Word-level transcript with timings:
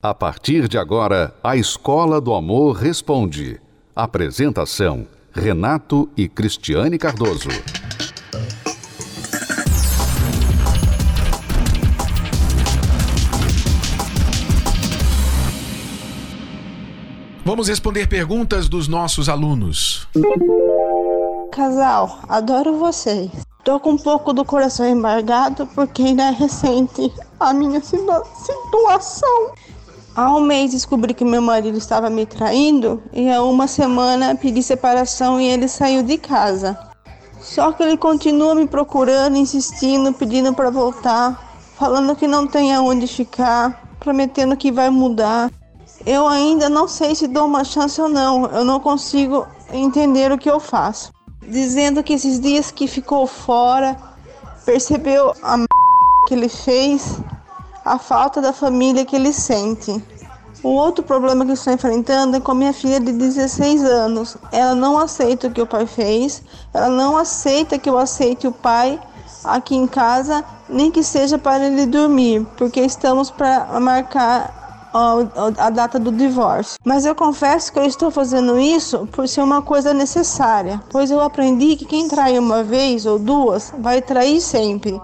A 0.00 0.14
partir 0.14 0.68
de 0.68 0.78
agora, 0.78 1.34
a 1.42 1.56
Escola 1.56 2.20
do 2.20 2.32
Amor 2.32 2.76
Responde. 2.76 3.60
Apresentação: 3.96 5.08
Renato 5.32 6.08
e 6.16 6.28
Cristiane 6.28 6.96
Cardoso. 6.96 7.48
Vamos 17.44 17.66
responder 17.66 18.06
perguntas 18.06 18.68
dos 18.68 18.86
nossos 18.86 19.28
alunos. 19.28 20.06
Casal, 21.50 22.20
adoro 22.28 22.78
vocês. 22.78 23.32
Tô 23.64 23.80
com 23.80 23.94
um 23.94 23.98
pouco 23.98 24.32
do 24.32 24.44
coração 24.44 24.88
embargado 24.88 25.66
porque 25.74 26.02
ainda 26.02 26.28
é 26.28 26.30
recente 26.30 27.12
a 27.40 27.52
minha 27.52 27.80
situação. 27.82 29.54
Há 30.18 30.34
um 30.34 30.40
mês 30.40 30.72
descobri 30.72 31.14
que 31.14 31.24
meu 31.24 31.40
marido 31.40 31.78
estava 31.78 32.10
me 32.10 32.26
traindo 32.26 33.00
e 33.12 33.30
há 33.30 33.40
uma 33.40 33.68
semana 33.68 34.34
pedi 34.34 34.64
separação 34.64 35.40
e 35.40 35.46
ele 35.46 35.68
saiu 35.68 36.02
de 36.02 36.18
casa. 36.18 36.76
Só 37.40 37.70
que 37.70 37.84
ele 37.84 37.96
continua 37.96 38.52
me 38.52 38.66
procurando, 38.66 39.36
insistindo, 39.36 40.12
pedindo 40.12 40.52
para 40.52 40.70
voltar, 40.70 41.56
falando 41.78 42.16
que 42.16 42.26
não 42.26 42.48
tem 42.48 42.74
aonde 42.74 43.06
ficar, 43.06 43.80
prometendo 44.00 44.56
que 44.56 44.72
vai 44.72 44.90
mudar. 44.90 45.52
Eu 46.04 46.26
ainda 46.26 46.68
não 46.68 46.88
sei 46.88 47.14
se 47.14 47.28
dou 47.28 47.46
uma 47.46 47.62
chance 47.62 48.00
ou 48.00 48.08
não, 48.08 48.46
eu 48.46 48.64
não 48.64 48.80
consigo 48.80 49.46
entender 49.72 50.32
o 50.32 50.38
que 50.38 50.50
eu 50.50 50.58
faço. 50.58 51.12
Dizendo 51.42 52.02
que 52.02 52.14
esses 52.14 52.40
dias 52.40 52.72
que 52.72 52.88
ficou 52.88 53.24
fora, 53.24 53.96
percebeu 54.66 55.32
a 55.44 55.56
m... 55.56 55.66
que 56.26 56.34
ele 56.34 56.48
fez 56.48 57.20
a 57.88 57.98
falta 57.98 58.42
da 58.42 58.52
família 58.52 59.04
que 59.04 59.16
ele 59.16 59.32
sente. 59.32 60.02
O 60.62 60.70
outro 60.70 61.04
problema 61.04 61.46
que 61.46 61.52
estou 61.52 61.72
enfrentando 61.72 62.36
é 62.36 62.40
com 62.40 62.52
minha 62.52 62.72
filha 62.72 62.98
de 62.98 63.12
16 63.12 63.84
anos. 63.84 64.36
Ela 64.50 64.74
não 64.74 64.98
aceita 64.98 65.46
o 65.46 65.52
que 65.52 65.62
o 65.62 65.66
pai 65.66 65.86
fez, 65.86 66.42
ela 66.74 66.88
não 66.88 67.16
aceita 67.16 67.78
que 67.78 67.88
eu 67.88 67.96
aceite 67.96 68.46
o 68.46 68.52
pai 68.52 69.00
aqui 69.44 69.76
em 69.76 69.86
casa, 69.86 70.44
nem 70.68 70.90
que 70.90 71.02
seja 71.02 71.38
para 71.38 71.64
ele 71.64 71.86
dormir, 71.86 72.44
porque 72.56 72.80
estamos 72.80 73.30
para 73.30 73.78
marcar 73.80 74.90
a 75.58 75.70
data 75.70 75.96
do 75.98 76.10
divórcio. 76.10 76.76
Mas 76.84 77.06
eu 77.06 77.14
confesso 77.14 77.72
que 77.72 77.78
eu 77.78 77.84
estou 77.84 78.10
fazendo 78.10 78.58
isso 78.58 79.06
por 79.12 79.28
ser 79.28 79.42
uma 79.42 79.62
coisa 79.62 79.94
necessária, 79.94 80.82
pois 80.90 81.10
eu 81.10 81.20
aprendi 81.20 81.76
que 81.76 81.84
quem 81.84 82.08
trai 82.08 82.36
uma 82.36 82.64
vez 82.64 83.06
ou 83.06 83.16
duas 83.16 83.72
vai 83.78 84.02
trair 84.02 84.40
sempre. 84.40 85.00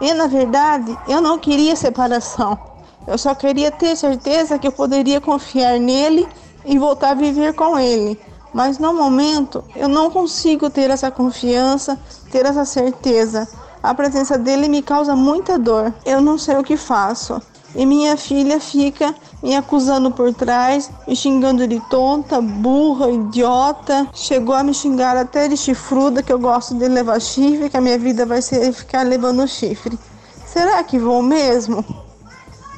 E 0.00 0.12
na 0.12 0.26
verdade, 0.26 0.98
eu 1.06 1.20
não 1.20 1.38
queria 1.38 1.76
separação. 1.76 2.58
Eu 3.06 3.16
só 3.16 3.34
queria 3.34 3.70
ter 3.70 3.96
certeza 3.96 4.58
que 4.58 4.66
eu 4.66 4.72
poderia 4.72 5.20
confiar 5.20 5.78
nele 5.78 6.26
e 6.64 6.78
voltar 6.78 7.10
a 7.10 7.14
viver 7.14 7.54
com 7.54 7.78
ele. 7.78 8.18
Mas 8.52 8.78
no 8.78 8.92
momento, 8.94 9.62
eu 9.76 9.88
não 9.88 10.10
consigo 10.10 10.70
ter 10.70 10.90
essa 10.90 11.10
confiança, 11.10 11.98
ter 12.30 12.46
essa 12.46 12.64
certeza. 12.64 13.46
A 13.82 13.94
presença 13.94 14.36
dele 14.36 14.68
me 14.68 14.82
causa 14.82 15.14
muita 15.14 15.58
dor. 15.58 15.94
Eu 16.04 16.20
não 16.20 16.38
sei 16.38 16.56
o 16.56 16.64
que 16.64 16.76
faço. 16.76 17.40
E 17.74 17.84
minha 17.84 18.16
filha 18.16 18.58
fica 18.58 19.14
me 19.42 19.54
acusando 19.54 20.10
por 20.10 20.32
trás, 20.32 20.90
me 21.06 21.14
xingando 21.14 21.68
de 21.68 21.78
tonta, 21.90 22.40
burra, 22.40 23.10
idiota. 23.10 24.08
Chegou 24.14 24.54
a 24.54 24.62
me 24.62 24.72
xingar 24.72 25.16
até 25.16 25.46
de 25.46 25.56
chifruda, 25.56 26.22
que 26.22 26.32
eu 26.32 26.38
gosto 26.38 26.74
de 26.74 26.88
levar 26.88 27.20
chifre, 27.20 27.68
que 27.68 27.76
a 27.76 27.80
minha 27.80 27.98
vida 27.98 28.24
vai 28.24 28.40
ser 28.40 28.72
ficar 28.72 29.02
levando 29.02 29.46
chifre. 29.46 29.98
Será 30.46 30.82
que 30.82 30.98
vou 30.98 31.22
mesmo? 31.22 31.84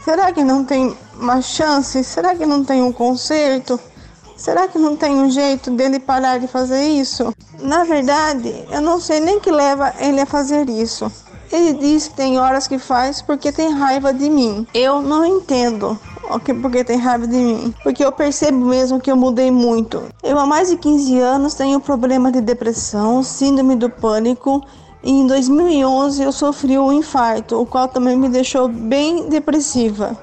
Será 0.09 0.33
que 0.33 0.43
não 0.43 0.65
tem 0.65 0.97
uma 1.21 1.43
chance? 1.43 2.03
Será 2.03 2.35
que 2.35 2.47
não 2.47 2.65
tem 2.65 2.81
um 2.81 2.91
conserto? 2.91 3.79
Será 4.39 4.67
que 4.67 4.79
não 4.79 4.97
tem 4.97 5.15
um 5.15 5.31
jeito 5.31 5.71
dele 5.71 6.01
parar 6.01 6.41
de 6.41 6.49
fazer 6.49 6.83
isso? 6.83 7.31
Na 7.61 7.85
verdade, 7.85 8.65
eu 8.71 8.81
não 8.81 8.99
sei 8.99 9.21
nem 9.21 9.39
que 9.39 9.51
leva 9.51 9.93
ele 10.01 10.19
a 10.19 10.25
fazer 10.25 10.67
isso. 10.71 11.13
Ele 11.53 11.75
diz 11.75 12.09
que 12.09 12.15
tem 12.15 12.39
horas 12.39 12.67
que 12.67 12.79
faz 12.79 13.21
porque 13.21 13.53
tem 13.53 13.71
raiva 13.71 14.11
de 14.15 14.31
mim. 14.31 14.67
Eu 14.73 15.03
não 15.03 15.27
entendo 15.27 16.01
porque 16.63 16.85
tem 16.85 16.97
raiva 16.97 17.27
de 17.27 17.37
mim. 17.37 17.75
Porque 17.83 18.03
eu 18.03 18.11
percebo 18.11 18.65
mesmo 18.65 18.99
que 18.99 19.13
eu 19.13 19.17
mudei 19.17 19.51
muito. 19.51 20.05
Eu 20.23 20.39
há 20.39 20.47
mais 20.47 20.71
de 20.71 20.79
15 20.79 21.19
anos 21.21 21.53
tenho 21.53 21.81
problema 21.81 22.33
de 22.33 22.41
depressão, 22.41 23.23
síndrome 23.23 23.77
do 23.77 23.91
pânico. 23.91 24.65
Em 25.03 25.27
2011 25.27 26.23
eu 26.23 26.33
sofri 26.33 26.77
um 26.79 26.93
infarto, 26.93 27.61
o 27.61 27.67
qual 27.67 27.87
também 27.87 28.17
me 28.17 28.29
deixou 28.29 28.69
bem 28.69 29.29
depressiva. 29.29 30.17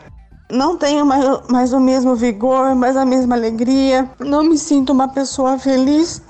Não 0.51 0.77
tenho 0.77 1.05
mais, 1.05 1.25
mais 1.49 1.73
o 1.73 1.79
mesmo 1.79 2.15
vigor, 2.15 2.75
mais 2.75 2.95
a 2.97 3.05
mesma 3.05 3.35
alegria. 3.35 4.09
Não 4.19 4.43
me 4.43 4.57
sinto 4.57 4.91
uma 4.91 5.07
pessoa 5.07 5.57
feliz. 5.57 6.21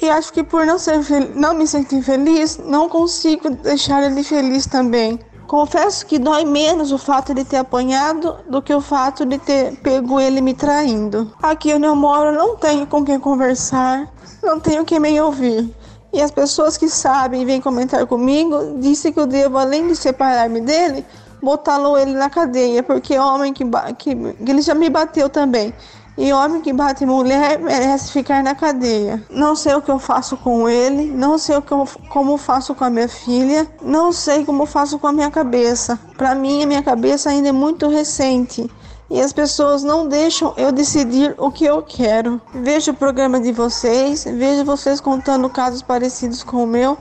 E 0.00 0.08
acho 0.08 0.32
que 0.32 0.42
por 0.42 0.64
não, 0.64 0.78
ser 0.78 1.00
não 1.34 1.54
me 1.54 1.66
sentir 1.66 2.02
feliz, 2.02 2.58
não 2.58 2.88
consigo 2.88 3.50
deixar 3.50 4.02
ele 4.02 4.22
feliz 4.22 4.66
também. 4.66 5.18
Confesso 5.46 6.04
que 6.06 6.18
dói 6.18 6.44
menos 6.44 6.92
o 6.92 6.98
fato 6.98 7.32
de 7.32 7.44
ter 7.44 7.56
apanhado 7.56 8.36
do 8.48 8.60
que 8.60 8.72
o 8.72 8.80
fato 8.80 9.24
de 9.24 9.38
ter 9.38 9.76
pego 9.80 10.20
ele 10.20 10.40
me 10.40 10.54
traindo. 10.54 11.32
Aqui 11.42 11.72
onde 11.72 11.86
eu 11.86 11.96
moro 11.96 12.32
não 12.32 12.56
tenho 12.56 12.86
com 12.86 13.04
quem 13.04 13.18
conversar, 13.18 14.12
não 14.42 14.60
tenho 14.60 14.84
quem 14.84 15.00
me 15.00 15.20
ouvir. 15.20 15.74
E 16.12 16.22
as 16.22 16.30
pessoas 16.30 16.76
que 16.76 16.88
sabem 16.88 17.42
e 17.42 17.44
vêm 17.44 17.60
comentar 17.60 18.06
comigo 18.06 18.78
dizem 18.78 19.12
que 19.12 19.20
eu 19.20 19.26
devo, 19.26 19.58
além 19.58 19.88
de 19.88 19.96
separar-me 19.96 20.60
dele, 20.60 21.04
botá-lo 21.42 21.98
ele 21.98 22.12
na 22.12 22.30
cadeia, 22.30 22.82
porque 22.82 23.18
homem 23.18 23.52
que, 23.52 23.64
que, 23.98 24.14
que 24.14 24.50
ele 24.50 24.62
já 24.62 24.74
me 24.74 24.88
bateu 24.88 25.28
também. 25.28 25.72
E 26.16 26.32
homem 26.32 26.60
que 26.60 26.72
bate 26.72 27.06
mulher 27.06 27.60
merece 27.60 28.10
ficar 28.10 28.42
na 28.42 28.52
cadeia. 28.52 29.22
Não 29.30 29.54
sei 29.54 29.74
o 29.74 29.80
que 29.80 29.88
eu 29.88 30.00
faço 30.00 30.36
com 30.36 30.68
ele, 30.68 31.04
não 31.04 31.38
sei 31.38 31.56
o 31.56 31.62
que 31.62 31.70
eu, 31.70 31.86
como 32.08 32.36
faço 32.36 32.74
com 32.74 32.84
a 32.84 32.90
minha 32.90 33.06
filha, 33.06 33.68
não 33.80 34.10
sei 34.10 34.44
como 34.44 34.66
faço 34.66 34.98
com 34.98 35.06
a 35.06 35.12
minha 35.12 35.30
cabeça. 35.30 35.96
Para 36.16 36.34
mim, 36.34 36.64
a 36.64 36.66
minha 36.66 36.82
cabeça 36.82 37.30
ainda 37.30 37.50
é 37.50 37.52
muito 37.52 37.86
recente 37.86 38.68
e 39.10 39.20
as 39.20 39.32
pessoas 39.32 39.82
não 39.82 40.08
deixam 40.08 40.52
eu 40.56 40.70
decidir 40.70 41.34
o 41.38 41.50
que 41.50 41.64
eu 41.64 41.82
quero. 41.82 42.40
Vejo 42.54 42.90
o 42.90 42.94
programa 42.94 43.40
de 43.40 43.52
vocês, 43.52 44.24
vejo 44.24 44.64
vocês 44.64 45.00
contando 45.00 45.48
casos 45.48 45.82
parecidos 45.82 46.42
com 46.42 46.64
o 46.64 46.66
meu 46.66 46.98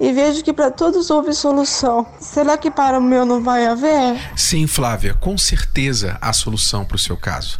e 0.00 0.12
vejo 0.12 0.42
que 0.42 0.52
para 0.52 0.70
todos 0.70 1.10
houve 1.10 1.32
solução. 1.32 2.06
Será 2.18 2.56
que 2.56 2.70
para 2.70 2.98
o 2.98 3.02
meu 3.02 3.24
não 3.26 3.42
vai 3.42 3.66
haver? 3.66 4.18
Sim, 4.36 4.66
Flávia, 4.66 5.14
com 5.14 5.36
certeza 5.36 6.18
há 6.20 6.32
solução 6.32 6.84
para 6.84 6.96
o 6.96 6.98
seu 6.98 7.16
caso. 7.16 7.58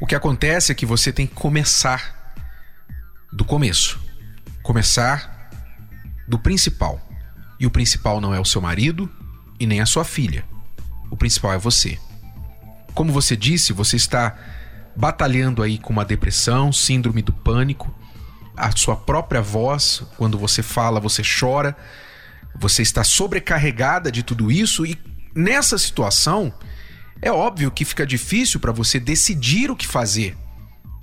O 0.00 0.06
que 0.06 0.14
acontece 0.14 0.72
é 0.72 0.74
que 0.74 0.84
você 0.84 1.12
tem 1.12 1.26
que 1.26 1.34
começar 1.34 2.34
do 3.32 3.44
começo. 3.44 4.00
Começar 4.62 5.50
do 6.26 6.38
principal. 6.38 7.00
E 7.60 7.66
o 7.66 7.70
principal 7.70 8.20
não 8.20 8.34
é 8.34 8.40
o 8.40 8.44
seu 8.44 8.60
marido 8.60 9.08
e 9.58 9.66
nem 9.66 9.80
a 9.80 9.86
sua 9.86 10.04
filha. 10.04 10.44
O 11.10 11.16
principal 11.16 11.52
é 11.52 11.58
você. 11.58 11.98
Como 12.94 13.12
você 13.12 13.36
disse, 13.36 13.72
você 13.72 13.96
está 13.96 14.36
batalhando 14.94 15.62
aí 15.62 15.78
com 15.78 15.92
uma 15.92 16.04
depressão, 16.04 16.72
síndrome 16.72 17.22
do 17.22 17.32
pânico. 17.32 17.92
A 18.56 18.70
sua 18.70 18.94
própria 18.94 19.42
voz, 19.42 20.02
quando 20.16 20.38
você 20.38 20.62
fala, 20.62 21.00
você 21.00 21.22
chora. 21.22 21.76
Você 22.56 22.82
está 22.82 23.02
sobrecarregada 23.02 24.12
de 24.12 24.22
tudo 24.22 24.52
isso 24.52 24.86
e 24.86 24.96
nessa 25.34 25.76
situação, 25.76 26.54
é 27.20 27.32
óbvio 27.32 27.72
que 27.72 27.84
fica 27.84 28.06
difícil 28.06 28.60
para 28.60 28.70
você 28.70 29.00
decidir 29.00 29.72
o 29.72 29.76
que 29.76 29.88
fazer. 29.88 30.36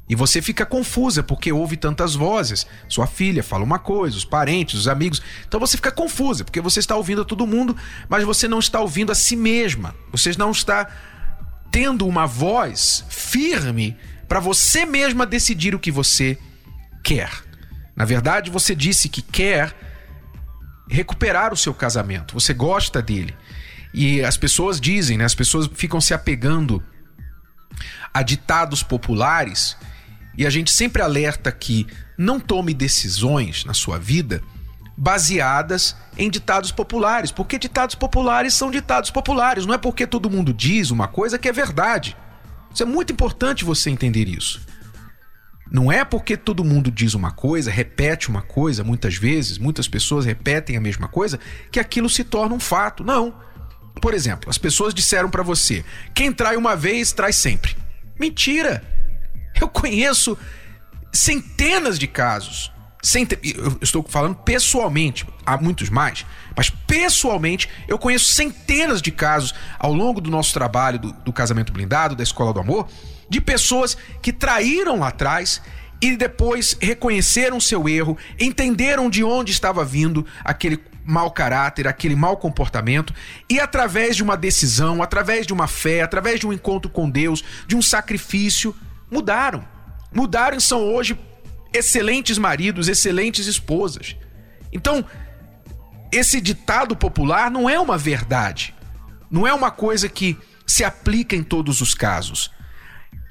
E 0.07 0.16
você 0.16 0.41
fica 0.41 0.66
confusa 0.66 1.22
porque 1.24 1.51
ouve 1.51 1.75
tantas 1.78 2.16
vozes. 2.16 2.66
Sua 2.88 3.07
filha 3.07 3.44
fala 3.44 3.63
uma 3.63 3.80
coisa, 3.80 4.18
os 4.18 4.25
parentes, 4.25 4.80
os 4.80 4.88
amigos. 4.88 5.22
Então 5.47 5.59
você 5.59 5.78
fica 5.78 5.91
confusa 5.91 6.44
porque 6.44 6.62
você 6.62 6.80
está 6.80 6.96
ouvindo 6.96 7.22
a 7.22 7.25
todo 7.25 7.47
mundo, 7.47 7.75
mas 8.07 8.24
você 8.24 8.47
não 8.47 8.59
está 8.59 8.80
ouvindo 8.80 9.12
a 9.12 9.16
si 9.16 9.35
mesma. 9.35 9.96
Você 10.12 10.31
não 10.38 10.51
está 10.51 10.88
tendo 11.72 12.06
uma 12.06 12.26
voz 12.26 13.06
firme 13.09 13.98
para 14.28 14.40
você 14.40 14.86
mesma 14.86 15.25
decidir 15.25 15.74
o 15.74 15.80
que 15.80 15.92
você 15.92 16.38
quer. 17.04 17.31
Na 17.95 18.06
verdade, 18.06 18.50
você 18.50 18.75
disse 18.75 19.10
que 19.10 19.22
quer 19.22 19.74
recuperar 20.90 21.54
o 21.54 21.57
seu 21.57 21.74
casamento. 21.74 22.34
Você 22.34 22.54
gosta 22.54 23.01
dele. 23.01 23.36
E 23.94 24.22
as 24.22 24.38
pessoas 24.38 24.80
dizem, 24.80 25.18
né? 25.18 25.25
As 25.25 25.36
pessoas 25.36 25.69
ficam 25.74 26.01
se 26.01 26.13
apegando 26.13 26.84
a 28.13 28.22
ditados 28.22 28.84
populares 28.84 29.78
e 30.38 30.45
a 30.45 30.50
gente 30.50 30.72
sempre 30.72 31.01
alerta 31.01 31.51
que 31.51 31.88
não 32.18 32.40
tome 32.40 32.74
decisões 32.74 33.66
na 33.66 33.74
sua 33.74 33.98
vida 33.98 34.42
baseadas 35.01 35.95
em 36.15 36.30
ditados 36.30 36.71
populares, 36.71 37.31
porque 37.31 37.57
ditados 37.57 37.95
populares 37.95 38.53
são 38.53 38.69
ditados 38.69 39.09
populares, 39.09 39.65
não 39.65 39.74
é 39.74 39.77
porque 39.80 40.06
todo 40.06 40.30
mundo 40.30 40.53
diz 40.53 40.92
uma 40.92 41.07
coisa 41.07 41.39
que 41.39 41.50
é 41.50 41.51
verdade. 41.51 42.15
Isso 42.71 42.83
é 42.83 42.86
muito 42.86 43.12
importante 43.12 43.65
você 43.65 43.89
entender 43.89 44.30
isso. 44.30 44.62
Não 45.71 45.92
é 45.92 46.06
porque 46.06 46.38
todo 46.38 46.63
mundo 46.63 46.92
diz 46.92 47.15
uma 47.15 47.31
coisa, 47.31 47.71
repete 47.71 48.30
uma 48.30 48.44
coisa, 48.44 48.83
muitas 48.83 49.15
vezes, 49.15 49.57
muitas 49.57 49.88
pessoas 49.88 50.24
repetem 50.24 50.77
a 50.77 50.81
mesma 50.81 51.07
coisa, 51.07 51.39
que 51.71 51.80
aquilo 51.80 52.07
se 52.07 52.24
torna 52.24 52.54
um 52.54 52.59
fato. 52.59 53.04
Não. 53.04 53.33
por 54.00 54.13
exemplo, 54.13 54.51
as 54.51 54.59
pessoas 54.59 54.94
disseram 54.94 55.31
para 55.31 55.42
você: 55.42 55.83
quem 56.13 56.31
trai 56.31 56.56
uma 56.56 56.75
vez, 56.75 57.12
trai 57.12 57.33
sempre. 57.33 57.75
Mentira! 58.19 58.83
Eu 59.59 59.68
conheço 59.68 60.38
centenas 61.12 61.97
de 61.97 62.06
casos. 62.06 62.71
Cent... 63.01 63.33
Eu 63.44 63.77
estou 63.81 64.06
falando 64.07 64.36
pessoalmente, 64.36 65.25
há 65.45 65.57
muitos 65.57 65.89
mais, 65.89 66.25
mas 66.56 66.69
pessoalmente 66.69 67.69
eu 67.88 67.98
conheço 67.98 68.33
centenas 68.33 69.01
de 69.01 69.12
casos 69.12 69.53
ao 69.80 69.94
longo 69.94 70.21
do 70.21 70.30
nosso 70.30 70.53
trabalho 70.53 71.00
do, 71.00 71.12
do 71.13 71.33
casamento 71.33 71.74
blindado, 71.74 72.15
da 72.15 72.24
escola 72.24 72.53
do 72.53 72.59
amor, 72.59 72.88
de 73.30 73.42
pessoas 73.42 73.98
que 74.21 74.31
traíram 74.31 75.00
lá 75.00 75.07
atrás 75.07 75.62
e 76.01 76.15
depois 76.15 76.75
reconheceram 76.81 77.59
seu 77.59 77.88
erro, 77.88 78.18
entenderam 78.39 79.09
de 79.09 79.24
onde 79.24 79.51
estava 79.51 79.86
vindo 79.86 80.25
aquele 80.44 80.80
mau 81.06 81.31
caráter, 81.31 81.88
aquele 81.88 82.15
mau 82.15 82.38
comportamento, 82.38 83.13
e 83.50 83.59
através 83.59 84.15
de 84.15 84.24
uma 84.24 84.38
decisão, 84.38 85.01
através 85.01 85.45
de 85.47 85.54
uma 85.54 85.68
fé, 85.68 86.01
através 86.01 86.39
de 86.39 86.47
um 86.47 86.54
encontro 86.54 86.89
com 86.89 87.09
Deus, 87.09 87.44
de 87.68 87.75
um 87.75 87.81
sacrifício, 87.81 88.75
mudaram. 89.09 89.63
Mudaram 90.13 90.57
e 90.57 90.62
são 90.62 90.81
hoje 90.81 91.18
excelentes 91.73 92.38
maridos, 92.38 92.88
excelentes 92.88 93.47
esposas. 93.47 94.15
Então, 94.71 95.06
esse 96.12 96.41
ditado 96.41 96.95
popular 96.95 97.50
não 97.50 97.69
é 97.69 97.79
uma 97.79 97.97
verdade. 97.97 98.73
Não 99.29 99.47
é 99.47 99.53
uma 99.53 99.71
coisa 99.71 100.09
que 100.09 100.38
se 100.68 100.83
aplica 100.83 101.35
em 101.35 101.44
todos 101.44 101.81
os 101.81 101.94
casos. 101.94 102.51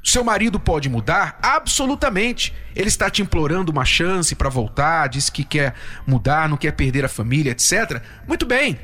Seu 0.03 0.25
marido 0.25 0.59
pode 0.59 0.89
mudar? 0.89 1.39
Absolutamente. 1.43 2.55
Ele 2.75 2.89
está 2.89 3.11
te 3.11 3.21
implorando 3.21 3.71
uma 3.71 3.85
chance 3.85 4.35
para 4.35 4.49
voltar, 4.49 5.09
diz 5.09 5.29
que 5.29 5.45
quer 5.45 5.75
mudar, 6.07 6.49
não 6.49 6.57
quer 6.57 6.73
perder 6.73 7.05
a 7.05 7.09
família, 7.09 7.51
etc. 7.51 8.03
Muito 8.27 8.47
bem. 8.47 8.79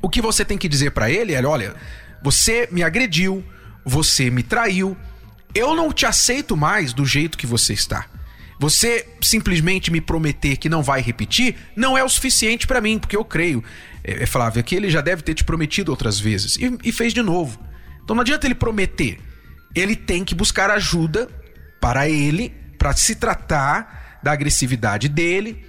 O 0.00 0.08
que 0.08 0.20
você 0.20 0.44
tem 0.44 0.58
que 0.58 0.68
dizer 0.68 0.90
para 0.90 1.08
ele 1.08 1.32
é: 1.32 1.46
olha, 1.46 1.76
você 2.22 2.68
me 2.72 2.82
agrediu, 2.82 3.44
você 3.84 4.30
me 4.30 4.42
traiu, 4.42 4.96
eu 5.54 5.76
não 5.76 5.92
te 5.92 6.06
aceito 6.06 6.56
mais 6.56 6.92
do 6.92 7.06
jeito 7.06 7.38
que 7.38 7.46
você 7.46 7.72
está. 7.72 8.06
Você 8.62 9.06
simplesmente 9.20 9.90
me 9.90 10.00
prometer 10.00 10.56
que 10.56 10.68
não 10.68 10.82
vai 10.82 11.00
repetir 11.00 11.56
não 11.74 11.98
é 11.98 12.04
o 12.04 12.08
suficiente 12.08 12.66
para 12.66 12.80
mim, 12.80 12.98
porque 12.98 13.16
eu 13.16 13.24
creio, 13.24 13.62
é, 14.04 14.22
é, 14.22 14.62
que 14.62 14.74
ele 14.74 14.88
já 14.88 15.00
deve 15.00 15.22
ter 15.22 15.34
te 15.34 15.42
prometido 15.42 15.90
outras 15.90 16.18
vezes 16.18 16.56
e, 16.56 16.78
e 16.84 16.92
fez 16.92 17.12
de 17.12 17.22
novo. 17.22 17.58
Então 18.02 18.14
não 18.14 18.22
adianta 18.22 18.46
ele 18.46 18.54
prometer 18.54 19.18
ele 19.74 19.96
tem 19.96 20.24
que 20.24 20.34
buscar 20.34 20.70
ajuda 20.70 21.28
para 21.80 22.08
ele, 22.08 22.50
para 22.78 22.92
se 22.92 23.14
tratar 23.14 24.20
da 24.22 24.32
agressividade 24.32 25.08
dele. 25.08 25.64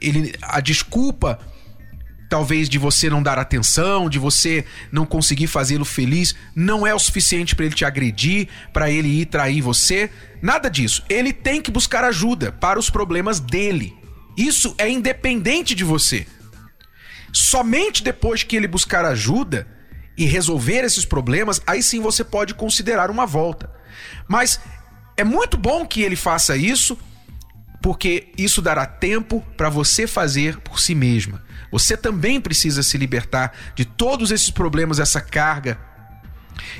Ele, 0.00 0.34
a 0.42 0.60
desculpa, 0.60 1.38
talvez, 2.32 2.66
de 2.66 2.78
você 2.78 3.10
não 3.10 3.22
dar 3.22 3.38
atenção, 3.38 4.08
de 4.08 4.18
você 4.18 4.64
não 4.90 5.04
conseguir 5.04 5.48
fazê-lo 5.48 5.84
feliz, 5.84 6.34
não 6.56 6.86
é 6.86 6.94
o 6.94 6.98
suficiente 6.98 7.54
para 7.54 7.66
ele 7.66 7.74
te 7.74 7.84
agredir, 7.84 8.48
para 8.72 8.90
ele 8.90 9.20
ir 9.20 9.26
trair 9.26 9.60
você. 9.60 10.08
Nada 10.40 10.70
disso. 10.70 11.04
Ele 11.10 11.30
tem 11.30 11.60
que 11.60 11.70
buscar 11.70 12.04
ajuda 12.04 12.50
para 12.50 12.78
os 12.78 12.88
problemas 12.88 13.38
dele. 13.38 13.94
Isso 14.34 14.74
é 14.78 14.88
independente 14.88 15.74
de 15.74 15.84
você. 15.84 16.26
Somente 17.34 18.02
depois 18.02 18.42
que 18.42 18.56
ele 18.56 18.66
buscar 18.66 19.04
ajuda 19.04 19.66
e 20.16 20.24
resolver 20.24 20.84
esses 20.84 21.04
problemas, 21.04 21.60
aí 21.66 21.82
sim 21.82 22.00
você 22.00 22.24
pode 22.24 22.54
considerar 22.54 23.10
uma 23.10 23.26
volta. 23.26 23.70
Mas 24.26 24.58
é 25.18 25.22
muito 25.22 25.58
bom 25.58 25.84
que 25.84 26.00
ele 26.00 26.16
faça 26.16 26.56
isso, 26.56 26.96
porque 27.82 28.28
isso 28.38 28.62
dará 28.62 28.86
tempo 28.86 29.44
para 29.56 29.68
você 29.68 30.06
fazer 30.06 30.58
por 30.58 30.78
si 30.78 30.94
mesma. 30.94 31.42
Você 31.72 31.96
também 31.96 32.40
precisa 32.40 32.82
se 32.82 32.96
libertar 32.96 33.52
de 33.74 33.84
todos 33.84 34.30
esses 34.30 34.50
problemas, 34.50 35.00
essa 35.00 35.20
carga 35.20 35.78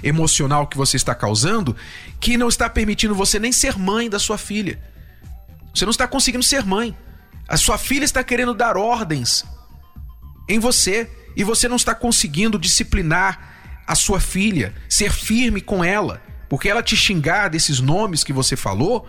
emocional 0.02 0.66
que 0.66 0.76
você 0.76 0.96
está 0.96 1.14
causando, 1.14 1.74
que 2.20 2.36
não 2.36 2.48
está 2.48 2.70
permitindo 2.70 3.14
você 3.14 3.38
nem 3.38 3.50
ser 3.50 3.76
mãe 3.76 4.08
da 4.08 4.18
sua 4.18 4.38
filha. 4.38 4.78
Você 5.74 5.84
não 5.84 5.90
está 5.90 6.06
conseguindo 6.06 6.44
ser 6.44 6.64
mãe. 6.64 6.96
A 7.48 7.56
sua 7.56 7.76
filha 7.76 8.04
está 8.04 8.22
querendo 8.22 8.54
dar 8.54 8.76
ordens 8.76 9.44
em 10.48 10.58
você 10.58 11.10
e 11.34 11.42
você 11.42 11.66
não 11.68 11.76
está 11.76 11.94
conseguindo 11.94 12.58
disciplinar 12.58 13.82
a 13.86 13.94
sua 13.94 14.20
filha, 14.20 14.72
ser 14.88 15.10
firme 15.10 15.60
com 15.60 15.82
ela, 15.82 16.22
porque 16.48 16.68
ela 16.68 16.82
te 16.82 16.96
xingar 16.96 17.48
desses 17.48 17.80
nomes 17.80 18.22
que 18.22 18.32
você 18.32 18.54
falou, 18.54 19.08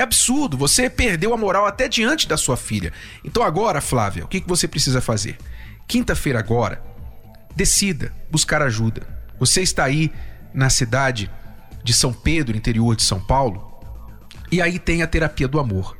é 0.00 0.04
absurdo. 0.04 0.56
Você 0.56 0.88
perdeu 0.90 1.32
a 1.32 1.36
moral 1.36 1.66
até 1.66 1.88
diante 1.88 2.26
da 2.28 2.36
sua 2.36 2.56
filha. 2.56 2.92
Então 3.24 3.42
agora, 3.42 3.80
Flávia, 3.80 4.24
o 4.24 4.28
que 4.28 4.42
você 4.46 4.66
precisa 4.66 5.00
fazer? 5.00 5.38
Quinta-feira 5.86 6.38
agora, 6.38 6.82
decida 7.54 8.12
buscar 8.30 8.62
ajuda. 8.62 9.06
Você 9.38 9.62
está 9.62 9.84
aí 9.84 10.12
na 10.52 10.70
cidade 10.70 11.30
de 11.82 11.92
São 11.92 12.12
Pedro, 12.12 12.56
interior 12.56 12.94
de 12.94 13.02
São 13.02 13.20
Paulo, 13.20 13.70
e 14.52 14.60
aí 14.60 14.78
tem 14.78 15.02
a 15.02 15.06
terapia 15.06 15.48
do 15.48 15.58
amor. 15.58 15.96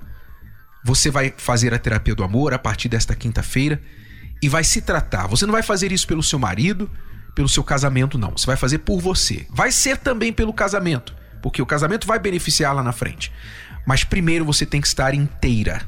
Você 0.85 1.11
vai 1.11 1.33
fazer 1.37 1.73
a 1.75 1.79
terapia 1.79 2.15
do 2.15 2.25
amor 2.25 2.55
a 2.55 2.59
partir 2.59 2.89
desta 2.89 3.15
quinta-feira 3.15 3.81
e 4.43 4.49
vai 4.49 4.65
se 4.65 4.81
tratar. 4.81 5.27
Você 5.27 5.47
não 5.47 5.53
vai 5.53 5.63
fazer 5.63 5.93
isso 5.93 6.07
pelo 6.07 6.23
seu 6.23 6.39
marido, 6.39 6.91
pelo 7.35 7.49
seu 7.49 7.63
casamento, 7.63 8.19
não. 8.19 8.31
Você 8.31 8.47
vai 8.47 8.57
fazer 8.57 8.79
por 8.79 9.01
você. 9.01 9.47
Vai 9.51 9.71
ser 9.71 9.99
também 9.99 10.33
pelo 10.33 10.53
casamento, 10.53 11.15
porque 11.43 11.61
o 11.63 11.67
casamento 11.67 12.07
vai 12.07 12.19
beneficiar 12.19 12.75
lá 12.75 12.83
na 12.83 12.93
frente. 12.93 13.33
Mas 13.87 14.05
primeiro 14.05 14.45
você 14.45 14.65
tem 14.65 14.81
que 14.81 14.87
estar 14.87 15.15
inteira. 15.15 15.87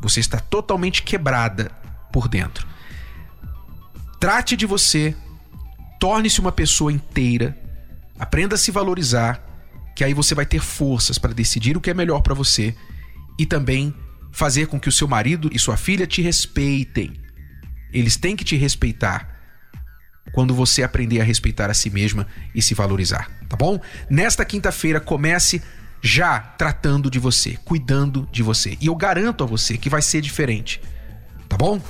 Você 0.00 0.20
está 0.20 0.38
totalmente 0.38 1.02
quebrada 1.02 1.70
por 2.12 2.28
dentro. 2.28 2.66
Trate 4.18 4.56
de 4.56 4.66
você, 4.66 5.14
torne-se 5.98 6.40
uma 6.40 6.52
pessoa 6.52 6.92
inteira, 6.92 7.56
aprenda 8.18 8.54
a 8.54 8.58
se 8.58 8.70
valorizar, 8.70 9.42
que 9.94 10.04
aí 10.04 10.14
você 10.14 10.34
vai 10.34 10.46
ter 10.46 10.60
forças 10.60 11.18
para 11.18 11.32
decidir 11.32 11.76
o 11.76 11.80
que 11.80 11.90
é 11.90 11.94
melhor 11.94 12.20
para 12.20 12.34
você 12.34 12.74
e 13.38 13.46
também 13.46 13.94
fazer 14.32 14.66
com 14.66 14.78
que 14.78 14.88
o 14.88 14.92
seu 14.92 15.08
marido 15.08 15.50
e 15.52 15.58
sua 15.58 15.76
filha 15.76 16.06
te 16.06 16.22
respeitem. 16.22 17.14
Eles 17.92 18.16
têm 18.16 18.36
que 18.36 18.44
te 18.44 18.56
respeitar 18.56 19.40
quando 20.32 20.54
você 20.54 20.82
aprender 20.82 21.20
a 21.20 21.24
respeitar 21.24 21.70
a 21.70 21.74
si 21.74 21.90
mesma 21.90 22.26
e 22.54 22.62
se 22.62 22.74
valorizar, 22.74 23.30
tá 23.48 23.56
bom? 23.56 23.80
Nesta 24.08 24.44
quinta-feira 24.44 25.00
comece 25.00 25.62
já 26.02 26.38
tratando 26.38 27.10
de 27.10 27.18
você, 27.18 27.58
cuidando 27.64 28.28
de 28.32 28.42
você. 28.42 28.76
E 28.80 28.86
eu 28.86 28.94
garanto 28.94 29.44
a 29.44 29.46
você 29.46 29.76
que 29.76 29.90
vai 29.90 30.02
ser 30.02 30.20
diferente. 30.20 30.80
Tá 31.48 31.56
bom? 31.56 31.80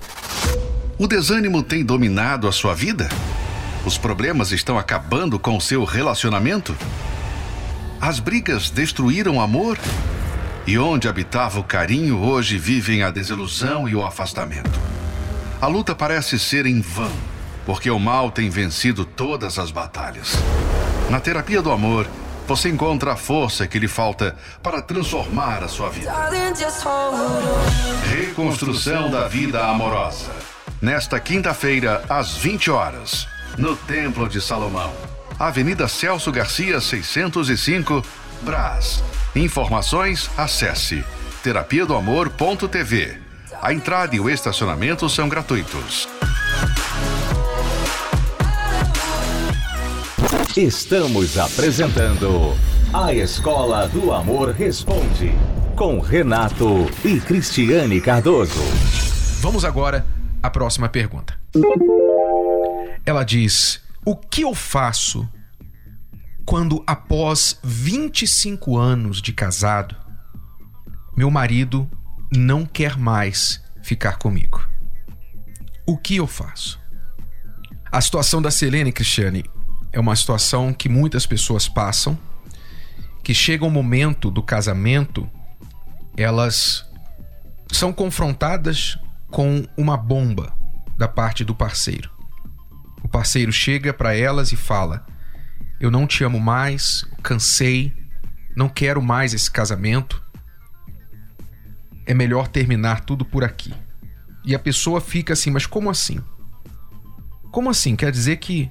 O 0.99 1.07
desânimo 1.07 1.63
tem 1.63 1.85
dominado 1.85 2.49
a 2.49 2.53
sua 2.53 2.75
vida? 2.75 3.09
Os 3.85 3.97
problemas 3.97 4.53
estão 4.53 4.79
acabando 4.79 5.39
com 5.39 5.57
o 5.57 5.61
seu 5.61 5.85
relacionamento? 5.85 6.77
As 8.01 8.19
brigas 8.19 8.71
destruíram 8.71 9.37
o 9.37 9.41
amor? 9.41 9.79
E 10.67 10.79
onde 10.79 11.09
habitava 11.09 11.59
o 11.59 11.65
carinho, 11.65 12.19
hoje 12.19 12.59
vivem 12.59 13.03
a 13.03 13.11
desilusão 13.11 13.89
e 13.89 13.95
o 13.95 14.05
afastamento. 14.05 14.79
A 15.61 15.67
luta 15.67 15.95
parece 15.95 16.39
ser 16.39 16.67
em 16.67 16.81
vão, 16.81 17.13
porque 17.67 17.91
o 17.91 17.99
mal 17.99 18.31
tem 18.31 18.49
vencido 18.49 19.05
todas 19.05 19.59
as 19.59 19.71
batalhas. 19.71 20.35
Na 21.11 21.21
terapia 21.21 21.61
do 21.61 21.71
amor, 21.71 22.09
você 22.51 22.69
encontra 22.69 23.13
a 23.13 23.17
força 23.17 23.65
que 23.65 23.79
lhe 23.79 23.87
falta 23.87 24.35
para 24.61 24.83
transformar 24.83 25.63
a 25.63 25.69
sua 25.69 25.89
vida. 25.89 26.13
Reconstrução 28.09 29.09
da 29.09 29.29
vida 29.29 29.65
amorosa. 29.65 30.33
Nesta 30.83 31.21
quinta-feira, 31.21 32.05
às 32.09 32.37
20 32.37 32.73
horas, 32.73 33.29
no 33.57 33.77
Templo 33.77 34.29
de 34.29 34.41
Salomão. 34.41 34.93
Avenida 35.39 35.87
Celso 35.87 36.33
Garcia, 36.33 36.81
605, 36.81 38.05
Brás. 38.43 39.01
Informações, 39.37 40.29
acesse 40.37 41.05
terapia 41.45 41.87
do 41.87 41.95
amor.tv 41.95 43.31
a 43.63 43.73
entrada 43.73 44.17
e 44.17 44.21
o 44.21 44.29
estacionamento 44.29 45.09
são 45.09 45.29
gratuitos. 45.29 46.09
Estamos 50.57 51.39
apresentando 51.39 52.57
A 52.93 53.15
Escola 53.15 53.87
do 53.87 54.13
Amor 54.13 54.51
Responde, 54.51 55.31
com 55.77 56.01
Renato 56.01 56.91
e 57.05 57.21
Cristiane 57.21 58.01
Cardoso. 58.01 58.61
Vamos 59.41 59.65
agora 59.65 60.05
à 60.43 60.51
próxima 60.51 60.89
pergunta. 60.89 61.39
Ela 63.07 63.23
diz: 63.23 63.81
O 64.05 64.17
que 64.17 64.43
eu 64.43 64.53
faço 64.53 65.29
quando, 66.45 66.83
após 66.85 67.57
25 67.63 68.77
anos 68.77 69.23
de 69.23 69.33
casado, 69.33 69.95
meu 71.17 71.31
marido 71.31 71.89
não 72.35 72.67
quer 72.67 72.99
mais 72.99 73.63
ficar 73.85 74.19
comigo. 74.19 74.69
O 75.87 75.97
que 75.97 76.17
eu 76.17 76.27
faço? 76.27 76.81
A 77.93 78.01
situação 78.01 78.43
da 78.43 78.51
Selene 78.51 78.91
Cristiane 78.91 79.45
é 79.93 79.99
uma 79.99 80.15
situação 80.15 80.73
que 80.73 80.89
muitas 80.89 81.27
pessoas 81.27 81.69
passam, 81.69 82.19
que 83.23 83.35
chega 83.35 83.65
um 83.65 83.71
momento 83.71 84.31
do 84.31 84.43
casamento, 84.43 85.29
elas 86.17 86.87
são 87.73 87.93
confrontadas 87.93 88.99
com 89.31 89.67
uma 89.77 89.97
bomba 89.97 90.53
da 90.97 91.09
parte 91.09 91.45
do 91.45 91.55
parceiro. 91.55 92.11
parceiro 93.11 93.53
chega 93.53 93.93
para 93.93 94.15
elas 94.15 94.53
e 94.53 94.57
fala: 94.57 95.05
Eu 95.81 95.91
não 95.91 96.07
te 96.07 96.23
amo 96.25 96.39
mais, 96.39 97.05
cansei, 97.23 97.93
não 98.57 98.69
quero 98.69 99.03
mais 99.03 99.35
esse 99.35 99.51
casamento. 99.51 100.23
É 102.07 102.15
melhor 102.15 102.49
terminar 102.49 103.05
tudo 103.05 103.25
por 103.25 103.45
aqui. 103.45 103.73
E 104.45 104.55
a 104.55 104.59
pessoa 104.59 105.01
fica 105.01 105.33
assim: 105.33 105.51
Mas 105.51 105.67
como 105.67 105.91
assim? 105.91 106.21
Como 107.51 107.69
assim? 107.69 107.97
Quer 107.97 108.13
dizer 108.13 108.37
que 108.37 108.71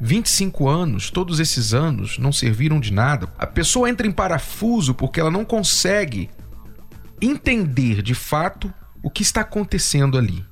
25 0.00 0.68
anos, 0.68 1.10
todos 1.10 1.40
esses 1.40 1.72
anos 1.72 2.18
não 2.18 2.30
serviram 2.30 2.78
de 2.78 2.92
nada. 2.92 3.28
A 3.38 3.46
pessoa 3.46 3.88
entra 3.88 4.06
em 4.06 4.12
parafuso 4.12 4.94
porque 4.94 5.18
ela 5.18 5.30
não 5.30 5.44
consegue 5.44 6.28
entender 7.20 8.02
de 8.02 8.14
fato 8.14 8.72
o 9.02 9.10
que 9.10 9.22
está 9.22 9.40
acontecendo 9.40 10.18
ali. 10.18 10.44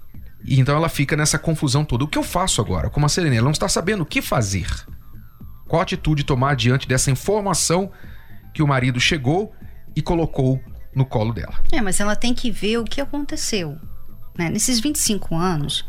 E 0.45 0.59
então 0.59 0.77
ela 0.77 0.89
fica 0.89 1.17
nessa 1.17 1.39
confusão 1.39 1.85
toda. 1.85 2.05
O 2.05 2.09
que 2.09 2.19
eu 2.19 2.23
faço 2.23 2.61
agora? 2.61 2.89
Como 2.89 3.07
a 3.07 3.09
Serena, 3.09 3.37
ela 3.37 3.45
não 3.45 3.51
está 3.51 3.69
sabendo 3.69 4.03
o 4.03 4.07
que 4.07 4.23
fazer. 4.23 4.67
Qual 5.67 5.83
atitude 5.83 6.25
tomar 6.25 6.55
diante 6.57 6.87
dessa 6.87 7.11
informação 7.11 7.91
que 8.53 8.63
o 8.63 8.67
marido 8.67 9.01
chegou 9.01 9.55
e 9.97 10.01
colocou 10.01 10.61
no 10.95 11.05
colo 11.05 11.33
dela? 11.33 11.55
É, 11.73 11.81
mas 11.81 12.01
ela 12.01 12.17
tem 12.17 12.35
que 12.35 12.51
ver 12.51 12.79
o 12.79 12.85
que 12.85 13.01
aconteceu. 13.01 13.79
Né? 14.39 14.49
Nesses 14.49 14.81
25 14.81 15.35
anos, 15.35 15.87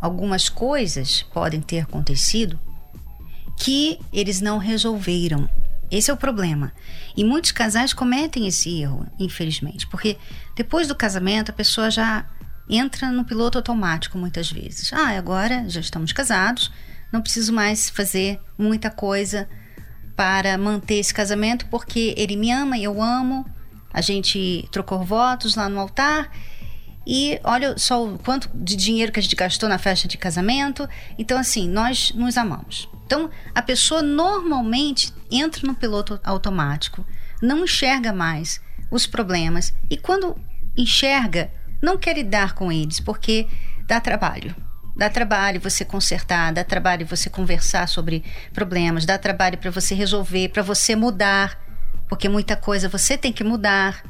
algumas 0.00 0.48
coisas 0.48 1.22
podem 1.22 1.60
ter 1.60 1.80
acontecido 1.80 2.58
que 3.56 3.98
eles 4.12 4.40
não 4.40 4.58
resolveram. 4.58 5.48
Esse 5.90 6.10
é 6.10 6.14
o 6.14 6.16
problema. 6.16 6.72
E 7.16 7.24
muitos 7.24 7.52
casais 7.52 7.92
cometem 7.92 8.46
esse 8.46 8.80
erro, 8.80 9.06
infelizmente, 9.18 9.86
porque 9.86 10.18
depois 10.54 10.88
do 10.88 10.94
casamento 10.94 11.50
a 11.50 11.54
pessoa 11.54 11.90
já 11.90 12.26
entra 12.68 13.10
no 13.12 13.24
piloto 13.24 13.58
automático 13.58 14.18
muitas 14.18 14.50
vezes. 14.50 14.92
Ah, 14.92 15.16
agora 15.16 15.68
já 15.68 15.80
estamos 15.80 16.12
casados, 16.12 16.72
não 17.12 17.22
preciso 17.22 17.52
mais 17.52 17.88
fazer 17.88 18.40
muita 18.58 18.90
coisa 18.90 19.48
para 20.16 20.58
manter 20.58 20.96
esse 20.96 21.14
casamento 21.14 21.66
porque 21.66 22.14
ele 22.16 22.36
me 22.36 22.50
ama 22.50 22.76
e 22.76 22.84
eu 22.84 23.00
amo. 23.02 23.46
A 23.92 24.00
gente 24.00 24.68
trocou 24.72 25.04
votos 25.04 25.54
lá 25.54 25.68
no 25.68 25.78
altar 25.78 26.30
e 27.06 27.38
olha 27.44 27.78
só 27.78 28.04
o 28.04 28.18
quanto 28.18 28.50
de 28.52 28.74
dinheiro 28.74 29.12
que 29.12 29.20
a 29.20 29.22
gente 29.22 29.36
gastou 29.36 29.68
na 29.68 29.78
festa 29.78 30.08
de 30.08 30.18
casamento. 30.18 30.88
Então, 31.16 31.38
assim, 31.38 31.68
nós 31.68 32.12
nos 32.12 32.36
amamos. 32.36 32.88
Então, 33.04 33.30
a 33.54 33.62
pessoa 33.62 34.02
normalmente 34.02 35.14
entra 35.30 35.64
no 35.64 35.74
piloto 35.74 36.18
automático, 36.24 37.06
não 37.40 37.62
enxerga 37.62 38.12
mais 38.12 38.60
os 38.90 39.06
problemas 39.06 39.72
e 39.88 39.96
quando 39.96 40.36
enxerga, 40.76 41.50
não 41.80 41.96
quer 41.96 42.16
lidar 42.16 42.54
com 42.54 42.72
eles 42.72 42.98
porque 42.98 43.46
dá 43.86 44.00
trabalho. 44.00 44.54
Dá 44.96 45.10
trabalho 45.10 45.60
você 45.60 45.84
consertar, 45.84 46.52
dá 46.52 46.64
trabalho 46.64 47.06
você 47.06 47.28
conversar 47.28 47.86
sobre 47.86 48.24
problemas, 48.52 49.04
dá 49.04 49.18
trabalho 49.18 49.58
para 49.58 49.70
você 49.70 49.94
resolver, 49.94 50.48
para 50.48 50.62
você 50.62 50.96
mudar, 50.96 51.58
porque 52.08 52.28
muita 52.28 52.56
coisa 52.56 52.88
você 52.88 53.16
tem 53.16 53.32
que 53.32 53.44
mudar, 53.44 54.02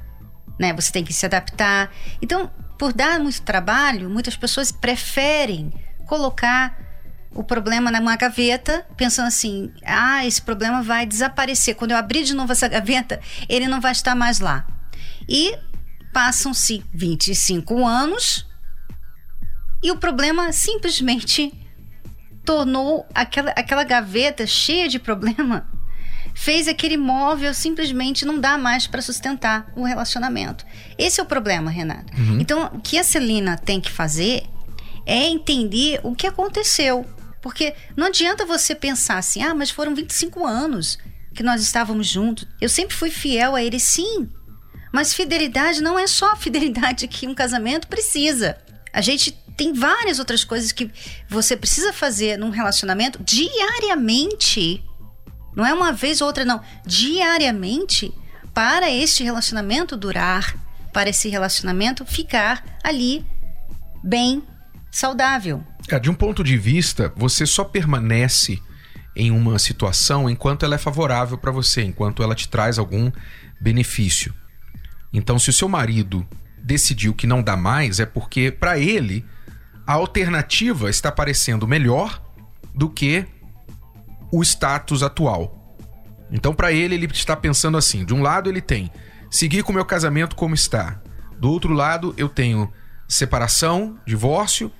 né? 0.59 0.73
Você 0.75 0.93
tem 0.93 1.05
que 1.05 1.13
se 1.13 1.27
adaptar. 1.27 1.91
Então, 2.23 2.51
por 2.79 2.93
dar 2.93 3.19
muito 3.19 3.43
trabalho, 3.43 4.11
muitas 4.11 4.37
pessoas 4.37 4.71
preferem 4.71 5.73
colocar 6.07 6.79
o 7.33 7.45
problema 7.45 7.91
numa 7.91 8.17
gaveta, 8.17 8.87
pensando 8.97 9.29
assim: 9.29 9.73
ah, 9.85 10.27
esse 10.27 10.41
problema 10.41 10.83
vai 10.83 11.07
desaparecer. 11.07 11.75
Quando 11.75 11.91
eu 11.91 11.97
abrir 11.97 12.25
de 12.25 12.35
novo 12.35 12.53
essa 12.53 12.69
gaveta, 12.69 13.21
ele 13.49 13.69
não 13.69 13.81
vai 13.81 13.93
estar 13.93 14.15
mais 14.15 14.41
lá. 14.41 14.67
E 15.29 15.57
passam-se 16.13 16.85
25 16.95 17.87
anos 17.87 18.47
e 19.83 19.91
o 19.91 19.99
problema 19.99 20.51
simplesmente 20.53 21.53
tornou 22.45 23.07
aquela, 23.15 23.51
aquela 23.51 23.85
gaveta 23.85 24.47
cheia 24.47 24.89
de 24.89 24.99
problema 24.99 25.69
fez 26.37 26.69
aquele 26.69 26.99
móvel 26.99 27.55
simplesmente 27.55 28.27
não 28.27 28.39
dar 28.39 28.59
mais 28.59 28.87
para 28.87 29.01
sustentar 29.01 29.73
o 29.75 29.85
relacionamento. 29.85 30.67
Esse 30.99 31.19
é 31.19 31.23
o 31.23 31.27
problema, 31.27 31.71
Renato. 31.71 32.13
Uhum. 32.15 32.39
Então, 32.39 32.71
o 32.75 32.81
que 32.81 32.99
a 32.99 33.03
Celina 33.03 33.57
tem 33.57 33.81
que 33.81 33.91
fazer 33.91 34.45
é 35.07 35.27
entender 35.27 35.99
o 36.03 36.15
que 36.15 36.27
aconteceu. 36.27 37.07
Porque 37.41 37.75
não 37.97 38.09
adianta 38.09 38.45
você 38.45 38.75
pensar 38.75 39.17
assim, 39.17 39.43
ah, 39.43 39.55
mas 39.55 39.71
foram 39.71 39.95
25 39.95 40.45
anos 40.47 40.99
que 41.35 41.43
nós 41.43 41.63
estávamos 41.63 42.07
juntos. 42.07 42.47
Eu 42.61 42.69
sempre 42.69 42.95
fui 42.95 43.11
fiel 43.11 43.55
a 43.55 43.63
ele, 43.65 43.81
sim. 43.81 44.29
Mas 44.93 45.15
fidelidade 45.15 45.83
não 45.83 45.99
é 45.99 46.07
só 46.07 46.33
a 46.33 46.37
fidelidade 46.37 47.09
que 47.09 47.27
um 47.27 47.35
casamento 47.35 47.89
precisa. 47.89 48.59
A 48.93 49.01
gente 49.01 49.33
tem 49.57 49.73
várias 49.73 50.19
outras 50.19 50.45
coisas 50.45 50.71
que 50.71 50.91
você 51.31 51.57
precisa 51.57 51.95
fazer 51.95 52.37
num 52.37 52.51
relacionamento 52.51 53.23
diariamente 53.25 54.85
não 55.57 55.65
é 55.65 55.73
uma 55.73 55.91
vez 55.91 56.21
ou 56.21 56.27
outra, 56.27 56.45
não. 56.45 56.61
Diariamente, 56.85 58.13
para 58.53 58.91
este 58.91 59.25
relacionamento 59.25 59.97
durar, 59.97 60.55
para 60.93 61.09
esse 61.09 61.31
relacionamento 61.31 62.05
ficar 62.05 62.63
ali 62.85 63.25
bem 64.05 64.43
saudável. 64.91 65.65
É, 65.89 65.99
de 65.99 66.11
um 66.11 66.15
ponto 66.15 66.45
de 66.45 66.59
vista, 66.59 67.13
você 67.17 67.47
só 67.47 67.65
permanece 67.65 68.63
em 69.15 69.31
uma 69.31 69.59
situação 69.59 70.29
enquanto 70.29 70.65
ela 70.65 70.75
é 70.75 70.79
favorável 70.79 71.39
para 71.39 71.51
você, 71.51 71.83
enquanto 71.83 72.23
ela 72.23 72.35
te 72.35 72.49
traz 72.49 72.79
algum 72.79 73.11
benefício. 73.59 74.35
Então, 75.11 75.39
se 75.39 75.49
o 75.49 75.53
seu 75.53 75.69
marido 75.69 76.27
decidiu 76.63 77.15
que 77.15 77.27
não 77.27 77.43
dá 77.43 77.57
mais, 77.57 77.99
é 77.99 78.05
porque 78.05 78.51
para 78.51 78.79
ele 78.79 79.25
a 79.87 79.95
alternativa 79.95 80.91
está 80.91 81.11
parecendo 81.11 81.67
melhor 81.67 82.23
do 82.75 82.91
que 82.91 83.25
o 84.33 84.43
status 84.43 85.03
atual. 85.03 85.77
Então, 86.31 86.55
para 86.55 86.73
ele, 86.73 86.95
ele 86.95 87.07
está 87.07 87.37
pensando 87.37 87.77
assim: 87.79 88.05
de 88.05 88.15
um 88.15 88.23
lado, 88.23 88.49
ele 88.51 88.61
tem 88.61 88.91
seguir 89.31 89.63
com 89.63 89.73
o 89.73 89.75
meu 89.75 89.85
casamento 89.85 90.35
como 90.37 90.55
está, 90.55 91.01
do 91.39 91.51
outro 91.51 91.73
lado, 91.73 92.15
eu 92.17 92.29
tenho 92.29 92.73
separação, 93.09 93.99
divórcio 94.07 94.73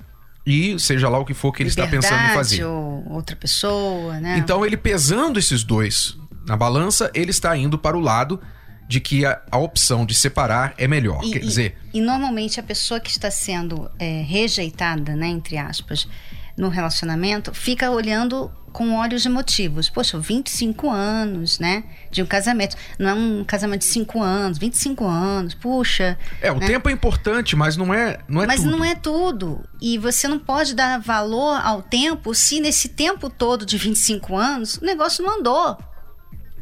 e 0.45 0.79
seja 0.79 1.09
lá 1.09 1.19
o 1.19 1.25
que 1.25 1.35
for 1.35 1.53
que 1.53 1.63
ele 1.63 1.71
Liberdade, 1.71 1.97
está 1.97 2.09
pensando 2.09 2.31
em 2.31 2.35
fazer. 2.35 2.65
Ou 2.65 3.05
outra 3.13 3.37
pessoa, 3.37 4.19
né? 4.21 4.39
Então, 4.39 4.65
ele 4.65 4.77
pesando 4.77 5.39
esses 5.39 5.63
dois 5.63 6.17
na 6.47 6.57
balança, 6.57 7.11
ele 7.15 7.31
está 7.31 7.57
indo 7.57 7.77
para 7.77 7.97
o 7.97 8.01
lado 8.01 8.41
de 8.89 9.01
que 9.01 9.27
a, 9.27 9.43
a 9.51 9.59
opção 9.59 10.07
de 10.07 10.15
separar 10.15 10.73
é 10.79 10.87
melhor. 10.87 11.25
E, 11.25 11.33
Quer 11.33 11.41
dizer. 11.41 11.77
E, 11.93 11.99
e, 11.99 12.01
normalmente 12.01 12.61
a 12.61 12.63
pessoa 12.63 13.01
que 13.01 13.11
está 13.11 13.31
sendo 13.31 13.91
é, 13.99 14.23
rejeitada, 14.23 15.17
né, 15.17 15.27
entre 15.27 15.59
aspas, 15.59 16.09
no 16.57 16.69
relacionamento, 16.69 17.53
fica 17.53 17.91
olhando 17.91 18.51
com 18.77 18.95
olhos 18.95 19.25
emotivos. 19.25 19.89
Poxa, 19.89 20.19
25 20.19 20.91
anos, 20.91 21.59
né? 21.59 21.85
De 22.11 22.23
um 22.23 22.27
casamento. 22.27 22.77
Não 22.99 23.09
é 23.09 23.15
um 23.15 23.43
casamento 23.43 23.81
de 23.81 23.87
5 23.87 24.23
anos, 24.23 24.59
25 24.59 25.07
anos, 25.07 25.55
puxa. 25.55 26.19
É, 26.43 26.53
o 26.53 26.59
né? 26.59 26.67
tempo 26.67 26.91
é 26.91 26.93
importante, 26.93 27.57
mas 27.57 27.75
não 27.75 27.95
é, 27.95 28.19
não 28.29 28.43
é 28.43 28.47
mas 28.47 28.61
tudo. 28.61 28.71
Mas 28.71 28.79
não 28.79 28.85
é 28.85 28.95
tudo. 28.95 29.65
E 29.81 29.97
você 29.97 30.29
não 30.29 30.39
pode 30.39 30.75
dar 30.75 31.01
valor 31.01 31.59
ao 31.65 31.83
tempo 31.83 32.35
se 32.35 32.61
nesse 32.61 32.91
tempo 32.91 33.31
todo 33.31 33.65
de 33.65 33.79
25 33.79 34.37
anos 34.37 34.77
o 34.77 34.85
negócio 34.85 35.25
não 35.25 35.39
andou. 35.39 35.79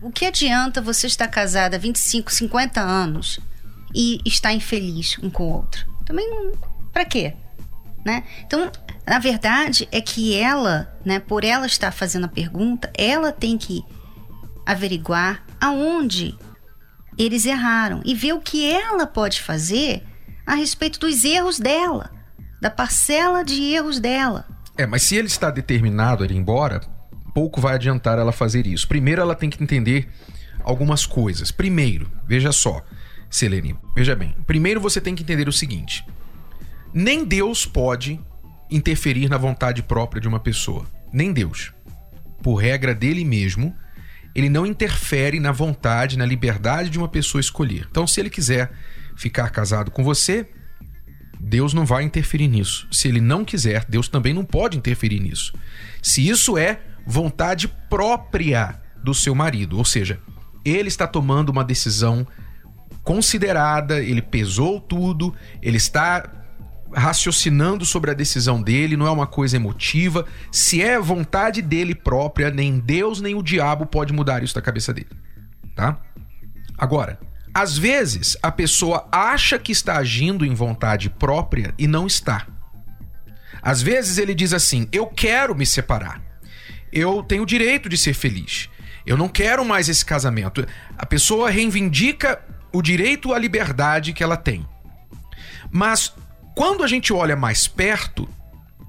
O 0.00 0.12
que 0.12 0.24
adianta 0.24 0.80
você 0.80 1.08
estar 1.08 1.26
casada 1.26 1.76
há 1.76 1.80
25, 1.80 2.32
50 2.32 2.80
anos 2.80 3.40
e 3.92 4.20
estar 4.24 4.52
infeliz 4.52 5.16
um 5.20 5.28
com 5.30 5.44
o 5.44 5.52
outro? 5.52 5.84
Também 6.04 6.30
não. 6.30 6.52
Pra 6.92 7.04
quê? 7.04 7.34
Né? 8.04 8.24
Então, 8.44 8.70
na 9.06 9.18
verdade, 9.18 9.88
é 9.90 10.00
que 10.00 10.38
ela, 10.38 10.94
né, 11.04 11.18
por 11.18 11.42
ela 11.42 11.66
estar 11.66 11.90
fazendo 11.90 12.24
a 12.24 12.28
pergunta, 12.28 12.92
ela 12.96 13.32
tem 13.32 13.56
que 13.56 13.82
averiguar 14.66 15.44
aonde 15.60 16.36
eles 17.16 17.46
erraram 17.46 18.02
e 18.04 18.14
ver 18.14 18.34
o 18.34 18.40
que 18.40 18.70
ela 18.70 19.06
pode 19.06 19.40
fazer 19.40 20.02
a 20.46 20.54
respeito 20.54 21.00
dos 21.00 21.24
erros 21.24 21.58
dela, 21.58 22.10
da 22.60 22.70
parcela 22.70 23.44
de 23.44 23.62
erros 23.62 23.98
dela. 23.98 24.46
É, 24.76 24.86
mas 24.86 25.02
se 25.02 25.16
ele 25.16 25.28
está 25.28 25.50
determinado 25.50 26.22
a 26.22 26.26
ir 26.26 26.32
embora, 26.32 26.80
pouco 27.32 27.60
vai 27.60 27.74
adiantar 27.74 28.18
ela 28.18 28.32
fazer 28.32 28.66
isso. 28.66 28.86
Primeiro, 28.88 29.22
ela 29.22 29.34
tem 29.34 29.48
que 29.48 29.62
entender 29.62 30.08
algumas 30.62 31.06
coisas. 31.06 31.50
Primeiro, 31.50 32.10
veja 32.26 32.52
só, 32.52 32.82
Selene, 33.30 33.76
veja 33.94 34.14
bem. 34.14 34.34
Primeiro, 34.46 34.80
você 34.80 35.00
tem 35.00 35.14
que 35.14 35.22
entender 35.22 35.48
o 35.48 35.52
seguinte: 35.52 36.04
nem 36.94 37.24
Deus 37.24 37.66
pode 37.66 38.20
interferir 38.70 39.28
na 39.28 39.36
vontade 39.36 39.82
própria 39.82 40.20
de 40.20 40.28
uma 40.28 40.38
pessoa. 40.38 40.86
Nem 41.12 41.32
Deus. 41.32 41.72
Por 42.40 42.54
regra 42.54 42.94
dele 42.94 43.24
mesmo, 43.24 43.74
ele 44.34 44.48
não 44.48 44.64
interfere 44.64 45.40
na 45.40 45.50
vontade, 45.50 46.16
na 46.16 46.24
liberdade 46.24 46.90
de 46.90 46.98
uma 46.98 47.08
pessoa 47.08 47.40
escolher. 47.40 47.88
Então, 47.90 48.06
se 48.06 48.20
ele 48.20 48.30
quiser 48.30 48.72
ficar 49.16 49.50
casado 49.50 49.90
com 49.90 50.04
você, 50.04 50.48
Deus 51.40 51.74
não 51.74 51.84
vai 51.84 52.04
interferir 52.04 52.48
nisso. 52.48 52.88
Se 52.90 53.08
ele 53.08 53.20
não 53.20 53.44
quiser, 53.44 53.84
Deus 53.88 54.08
também 54.08 54.32
não 54.32 54.44
pode 54.44 54.78
interferir 54.78 55.20
nisso. 55.20 55.52
Se 56.02 56.26
isso 56.26 56.56
é 56.56 56.80
vontade 57.06 57.68
própria 57.90 58.80
do 59.02 59.12
seu 59.12 59.34
marido, 59.34 59.76
ou 59.76 59.84
seja, 59.84 60.18
ele 60.64 60.88
está 60.88 61.06
tomando 61.06 61.50
uma 61.50 61.64
decisão 61.64 62.26
considerada, 63.02 64.02
ele 64.02 64.22
pesou 64.22 64.80
tudo, 64.80 65.34
ele 65.60 65.76
está 65.76 66.43
raciocinando 66.94 67.84
sobre 67.84 68.10
a 68.10 68.14
decisão 68.14 68.62
dele, 68.62 68.96
não 68.96 69.06
é 69.06 69.10
uma 69.10 69.26
coisa 69.26 69.56
emotiva. 69.56 70.26
Se 70.50 70.82
é 70.82 70.98
vontade 70.98 71.60
dele 71.60 71.94
própria, 71.94 72.50
nem 72.50 72.78
Deus 72.78 73.20
nem 73.20 73.34
o 73.34 73.42
diabo 73.42 73.86
pode 73.86 74.12
mudar 74.12 74.42
isso 74.42 74.54
da 74.54 74.62
cabeça 74.62 74.92
dele, 74.92 75.10
tá? 75.74 75.98
Agora, 76.78 77.18
às 77.52 77.78
vezes 77.78 78.36
a 78.42 78.50
pessoa 78.50 79.08
acha 79.12 79.58
que 79.58 79.72
está 79.72 79.96
agindo 79.96 80.44
em 80.44 80.54
vontade 80.54 81.08
própria 81.08 81.72
e 81.78 81.86
não 81.86 82.06
está. 82.06 82.46
Às 83.62 83.80
vezes 83.80 84.18
ele 84.18 84.34
diz 84.34 84.52
assim: 84.52 84.88
"Eu 84.92 85.06
quero 85.06 85.54
me 85.54 85.64
separar. 85.64 86.20
Eu 86.92 87.22
tenho 87.22 87.42
o 87.42 87.46
direito 87.46 87.88
de 87.88 87.96
ser 87.96 88.14
feliz. 88.14 88.68
Eu 89.06 89.16
não 89.16 89.28
quero 89.28 89.64
mais 89.64 89.88
esse 89.88 90.04
casamento". 90.04 90.66
A 90.98 91.06
pessoa 91.06 91.48
reivindica 91.48 92.42
o 92.72 92.82
direito 92.82 93.32
à 93.32 93.38
liberdade 93.38 94.12
que 94.12 94.22
ela 94.22 94.36
tem. 94.36 94.66
Mas 95.70 96.12
quando 96.54 96.82
a 96.82 96.86
gente 96.86 97.12
olha 97.12 97.36
mais 97.36 97.66
perto, 97.66 98.28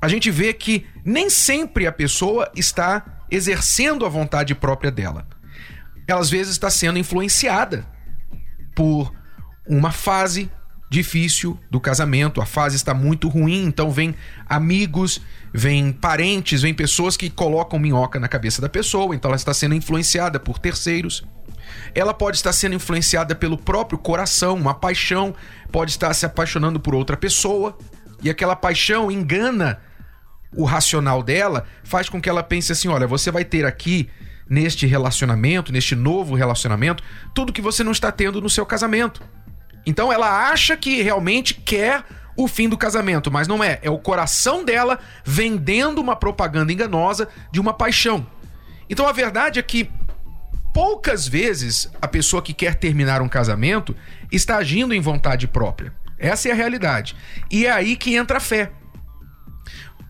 a 0.01 0.07
gente 0.07 0.29
vê 0.29 0.53
que 0.53 0.86
nem 1.03 1.29
sempre 1.29 1.88
a 1.88 1.91
pessoa 1.91 2.51
está 2.55 3.24
exercendo 3.29 4.05
a 4.05 4.10
vontade 4.10 4.53
própria 4.53 4.91
dela. 4.91 5.27
Ela 6.07 6.22
às 6.22 6.29
vezes 6.29 6.53
está 6.53 6.69
sendo 6.69 7.00
influenciada 7.00 7.86
por 8.75 9.12
uma 9.67 9.91
fase 9.91 10.51
difícil 10.89 11.60
do 11.69 11.79
casamento, 11.79 12.39
a 12.39 12.45
fase 12.45 12.75
está 12.75 12.93
muito 12.93 13.27
ruim, 13.27 13.65
então 13.65 13.89
vem 13.89 14.15
amigos, 14.45 15.19
vem 15.51 15.91
parentes, 15.91 16.62
vem 16.62 16.74
pessoas 16.74 17.17
que 17.17 17.29
colocam 17.29 17.79
minhoca 17.79 18.19
na 18.19 18.27
cabeça 18.27 18.62
da 18.62 18.69
pessoa, 18.69 19.15
então 19.15 19.29
ela 19.29 19.36
está 19.36 19.53
sendo 19.53 19.74
influenciada 19.74 20.39
por 20.39 20.60
terceiros. 20.60 21.25
Ela 21.94 22.13
pode 22.13 22.38
estar 22.38 22.53
sendo 22.53 22.75
influenciada 22.75 23.36
pelo 23.36 23.58
próprio 23.58 23.98
coração, 23.98 24.55
uma 24.55 24.74
paixão, 24.74 25.34
pode 25.72 25.91
estar 25.91 26.13
se 26.13 26.25
apaixonando 26.25 26.79
por 26.79 26.96
outra 26.96 27.17
pessoa, 27.17 27.77
e 28.24 28.29
aquela 28.29 28.55
paixão 28.55 29.12
engana 29.12 29.79
o 30.55 30.63
racional 30.63 31.22
dela, 31.22 31.65
faz 31.84 32.08
com 32.10 32.22
que 32.22 32.29
ela 32.29 32.41
pense 32.41 32.72
assim: 32.72 32.88
olha, 32.88 33.08
você 33.08 33.29
vai 33.29 33.44
ter 33.44 33.65
aqui 33.65 34.10
neste 34.50 34.86
relacionamento, 34.86 35.72
neste 35.72 35.96
novo 35.96 36.36
relacionamento, 36.36 37.03
tudo 37.34 37.53
que 37.53 37.62
você 37.62 37.84
não 37.84 37.91
está 37.91 38.12
tendo 38.12 38.41
no 38.41 38.50
seu 38.50 38.65
casamento. 38.65 39.22
Então 39.86 40.12
ela 40.12 40.50
acha 40.50 40.75
que 40.75 41.01
realmente 41.01 41.53
quer 41.53 42.03
o 42.38 42.48
fim 42.48 42.67
do 42.67 42.77
casamento, 42.77 43.32
mas 43.32 43.48
não 43.48 43.63
é. 43.63 43.79
É 43.82 43.89
o 43.89 43.98
coração 43.98 44.63
dela 44.63 45.00
vendendo 45.24 46.00
uma 46.00 46.15
propaganda 46.15 46.72
enganosa 46.72 47.27
de 47.51 47.60
uma 47.60 47.74
paixão. 47.74 48.25
Então 48.89 49.08
a 49.08 49.12
verdade 49.12 49.60
é 49.60 49.63
que 49.63 49.89
poucas 50.75 51.25
vezes 51.25 51.89
a 52.01 52.08
pessoa 52.08 52.41
que 52.41 52.53
quer 52.53 52.75
terminar 52.75 53.22
um 53.22 53.29
casamento 53.29 53.96
está 54.29 54.58
agindo 54.58 54.94
em 54.94 55.00
vontade 55.00 55.48
própria. 55.48 55.94
Essa 56.20 56.50
é 56.50 56.51
a 56.51 56.55
realidade. 56.55 57.15
E 57.50 57.65
é 57.65 57.72
aí 57.72 57.96
que 57.96 58.13
entra 58.13 58.39
a 58.39 58.41
fé. 58.41 58.74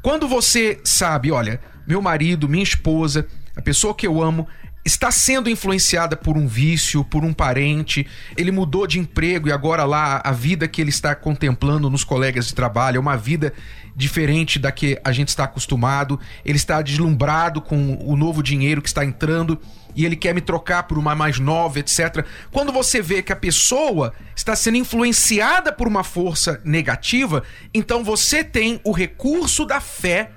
Quando 0.02 0.28
você 0.28 0.80
sabe, 0.84 1.32
olha, 1.32 1.62
meu 1.86 2.02
marido, 2.02 2.50
minha 2.50 2.64
esposa, 2.64 3.28
a 3.56 3.62
pessoa 3.62 3.94
que 3.94 4.08
eu 4.08 4.20
amo, 4.24 4.48
está 4.84 5.12
sendo 5.12 5.52
influenciada 5.52 6.18
por 6.18 6.36
um 6.36 6.48
vício, 6.48 7.04
por 7.04 7.24
um 7.24 7.32
parente, 7.32 8.08
ele 8.36 8.52
mudou 8.52 8.88
de 8.88 8.98
emprego 8.98 9.48
e 9.48 9.52
agora 9.52 9.84
lá 9.84 10.20
a 10.24 10.32
vida 10.32 10.68
que 10.68 10.82
ele 10.82 10.90
está 10.90 11.14
contemplando 11.14 11.92
nos 11.92 12.04
colegas 12.04 12.48
de 12.48 12.56
trabalho 12.56 12.98
é 12.98 13.00
uma 13.00 13.18
vida 13.18 13.54
diferente 13.96 14.58
da 14.58 14.72
que 14.72 15.00
a 15.04 15.12
gente 15.12 15.28
está 15.28 15.44
acostumado, 15.44 16.20
ele 16.44 16.58
está 16.58 16.82
deslumbrado 16.82 17.62
com 17.62 17.98
o 18.04 18.16
novo 18.16 18.42
dinheiro 18.42 18.82
que 18.82 18.88
está 18.88 19.06
entrando 19.06 19.60
e 19.96 20.06
ele 20.06 20.16
quer 20.16 20.36
me 20.36 20.42
trocar 20.42 20.84
por 20.84 20.98
uma 20.98 21.16
mais 21.16 21.40
nova, 21.40 21.80
etc. 21.80 22.26
Quando 22.52 22.72
você 22.72 23.02
vê 23.02 23.24
que 23.24 23.32
a 23.32 23.36
pessoa 23.36 24.14
está 24.36 24.56
sendo 24.56 24.78
influenciada 24.78 25.72
por 25.72 25.88
uma 25.88 26.04
força 26.04 26.62
negativa, 26.64 27.44
então 27.74 28.04
você 28.04 28.44
tem 28.44 28.80
o 28.84 28.92
recurso 28.92 29.66
da 29.66 29.80
fé 29.80 30.32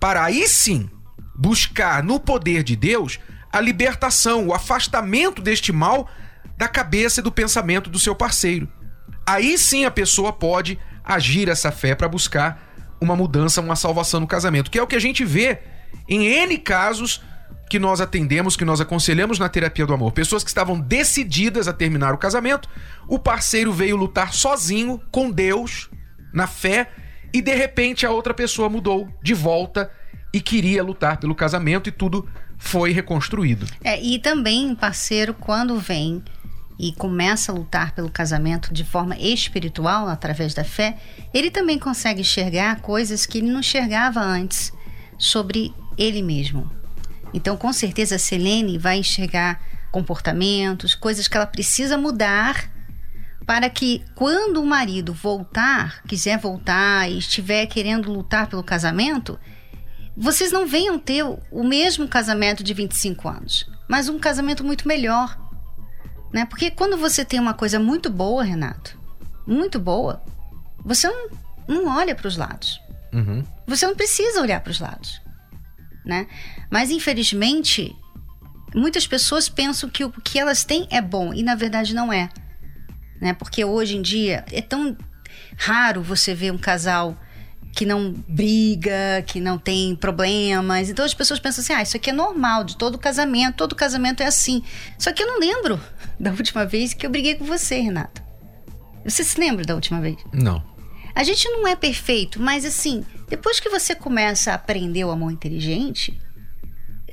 para 0.00 0.24
aí 0.24 0.48
sim 0.48 0.88
buscar 1.36 2.02
no 2.02 2.18
poder 2.18 2.62
de 2.62 2.76
Deus 2.76 3.18
a 3.52 3.60
libertação, 3.60 4.46
o 4.48 4.54
afastamento 4.54 5.42
deste 5.42 5.72
mal 5.72 6.08
da 6.56 6.68
cabeça 6.68 7.20
e 7.20 7.22
do 7.22 7.30
pensamento 7.30 7.90
do 7.90 7.98
seu 7.98 8.14
parceiro. 8.14 8.68
Aí 9.26 9.58
sim 9.58 9.84
a 9.84 9.90
pessoa 9.90 10.32
pode 10.32 10.78
agir 11.04 11.48
essa 11.48 11.70
fé 11.70 11.94
para 11.94 12.08
buscar 12.08 12.72
uma 13.00 13.14
mudança, 13.14 13.60
uma 13.60 13.76
salvação 13.76 14.20
no 14.20 14.26
casamento, 14.26 14.70
que 14.70 14.78
é 14.78 14.82
o 14.82 14.86
que 14.86 14.96
a 14.96 15.00
gente 15.00 15.24
vê 15.24 15.58
em 16.08 16.26
N 16.26 16.58
casos 16.58 17.22
que 17.74 17.78
nós 17.80 18.00
atendemos, 18.00 18.56
que 18.56 18.64
nós 18.64 18.80
aconselhamos 18.80 19.36
na 19.36 19.48
terapia 19.48 19.84
do 19.84 19.92
amor. 19.92 20.12
Pessoas 20.12 20.44
que 20.44 20.48
estavam 20.48 20.78
decididas 20.78 21.66
a 21.66 21.72
terminar 21.72 22.14
o 22.14 22.18
casamento, 22.18 22.68
o 23.08 23.18
parceiro 23.18 23.72
veio 23.72 23.96
lutar 23.96 24.32
sozinho 24.32 25.02
com 25.10 25.28
Deus, 25.28 25.90
na 26.32 26.46
fé, 26.46 26.92
e 27.32 27.42
de 27.42 27.52
repente 27.52 28.06
a 28.06 28.12
outra 28.12 28.32
pessoa 28.32 28.68
mudou 28.68 29.08
de 29.20 29.34
volta 29.34 29.90
e 30.32 30.40
queria 30.40 30.84
lutar 30.84 31.16
pelo 31.16 31.34
casamento 31.34 31.88
e 31.88 31.90
tudo 31.90 32.28
foi 32.56 32.92
reconstruído. 32.92 33.66
É, 33.82 34.00
e 34.00 34.20
também, 34.20 34.72
parceiro, 34.76 35.34
quando 35.34 35.76
vem 35.76 36.22
e 36.78 36.92
começa 36.92 37.50
a 37.50 37.56
lutar 37.56 37.90
pelo 37.90 38.08
casamento 38.08 38.72
de 38.72 38.84
forma 38.84 39.18
espiritual, 39.18 40.06
através 40.06 40.54
da 40.54 40.62
fé, 40.62 40.96
ele 41.34 41.50
também 41.50 41.76
consegue 41.76 42.20
enxergar 42.20 42.82
coisas 42.82 43.26
que 43.26 43.38
ele 43.38 43.50
não 43.50 43.58
enxergava 43.58 44.20
antes 44.20 44.72
sobre 45.18 45.74
ele 45.98 46.22
mesmo. 46.22 46.83
Então, 47.34 47.56
com 47.56 47.72
certeza, 47.72 48.14
a 48.14 48.18
Selene 48.18 48.78
vai 48.78 48.98
enxergar 48.98 49.60
comportamentos, 49.90 50.94
coisas 50.94 51.26
que 51.26 51.36
ela 51.36 51.46
precisa 51.46 51.98
mudar 51.98 52.70
para 53.44 53.68
que 53.68 54.02
quando 54.14 54.62
o 54.62 54.66
marido 54.66 55.12
voltar, 55.12 56.02
quiser 56.04 56.38
voltar 56.38 57.10
e 57.10 57.18
estiver 57.18 57.66
querendo 57.66 58.10
lutar 58.10 58.46
pelo 58.46 58.62
casamento, 58.62 59.38
vocês 60.16 60.52
não 60.52 60.66
venham 60.66 60.98
ter 60.98 61.24
o 61.24 61.64
mesmo 61.64 62.08
casamento 62.08 62.62
de 62.62 62.72
25 62.72 63.28
anos, 63.28 63.68
mas 63.88 64.08
um 64.08 64.18
casamento 64.18 64.64
muito 64.64 64.86
melhor. 64.86 65.36
Né? 66.32 66.46
Porque 66.46 66.70
quando 66.70 66.96
você 66.96 67.24
tem 67.24 67.38
uma 67.38 67.52
coisa 67.54 67.78
muito 67.78 68.08
boa, 68.08 68.42
Renato, 68.44 68.98
muito 69.46 69.78
boa, 69.78 70.22
você 70.84 71.08
não, 71.08 71.28
não 71.66 71.86
olha 71.88 72.14
para 72.14 72.28
os 72.28 72.36
lados. 72.36 72.80
Uhum. 73.12 73.44
Você 73.66 73.86
não 73.86 73.94
precisa 73.94 74.40
olhar 74.40 74.60
para 74.60 74.70
os 74.70 74.80
lados. 74.80 75.20
Né? 76.04 76.26
Mas 76.70 76.90
infelizmente, 76.90 77.96
muitas 78.74 79.06
pessoas 79.06 79.48
pensam 79.48 79.88
que 79.88 80.04
o 80.04 80.10
que 80.10 80.38
elas 80.38 80.64
têm 80.64 80.86
é 80.90 81.00
bom 81.00 81.32
e 81.32 81.42
na 81.42 81.54
verdade 81.54 81.94
não 81.94 82.12
é. 82.12 82.28
Né? 83.20 83.32
Porque 83.32 83.64
hoje 83.64 83.96
em 83.96 84.02
dia 84.02 84.44
é 84.52 84.60
tão 84.60 84.96
raro 85.56 86.02
você 86.02 86.34
ver 86.34 86.52
um 86.52 86.58
casal 86.58 87.16
que 87.74 87.84
não 87.84 88.12
briga, 88.28 89.22
que 89.26 89.40
não 89.40 89.58
tem 89.58 89.96
problemas. 89.96 90.88
Então 90.88 91.04
as 91.04 91.14
pessoas 91.14 91.40
pensam 91.40 91.62
assim: 91.62 91.72
ah, 91.72 91.82
isso 91.82 91.96
aqui 91.96 92.10
é 92.10 92.12
normal 92.12 92.64
de 92.64 92.76
todo 92.76 92.98
casamento, 92.98 93.56
todo 93.56 93.74
casamento 93.74 94.22
é 94.22 94.26
assim. 94.26 94.62
Só 94.98 95.12
que 95.12 95.22
eu 95.22 95.26
não 95.26 95.40
lembro 95.40 95.80
da 96.18 96.30
última 96.30 96.64
vez 96.64 96.94
que 96.94 97.04
eu 97.04 97.10
briguei 97.10 97.34
com 97.34 97.44
você, 97.44 97.80
Renato. 97.80 98.22
Você 99.04 99.22
se 99.22 99.38
lembra 99.38 99.64
da 99.64 99.74
última 99.74 100.00
vez? 100.00 100.16
Não. 100.32 100.73
A 101.14 101.22
gente 101.22 101.48
não 101.48 101.66
é 101.66 101.76
perfeito, 101.76 102.40
mas 102.40 102.64
assim, 102.64 103.04
depois 103.28 103.60
que 103.60 103.68
você 103.68 103.94
começa 103.94 104.50
a 104.50 104.54
aprender 104.54 105.04
o 105.04 105.10
amor 105.10 105.30
inteligente, 105.30 106.18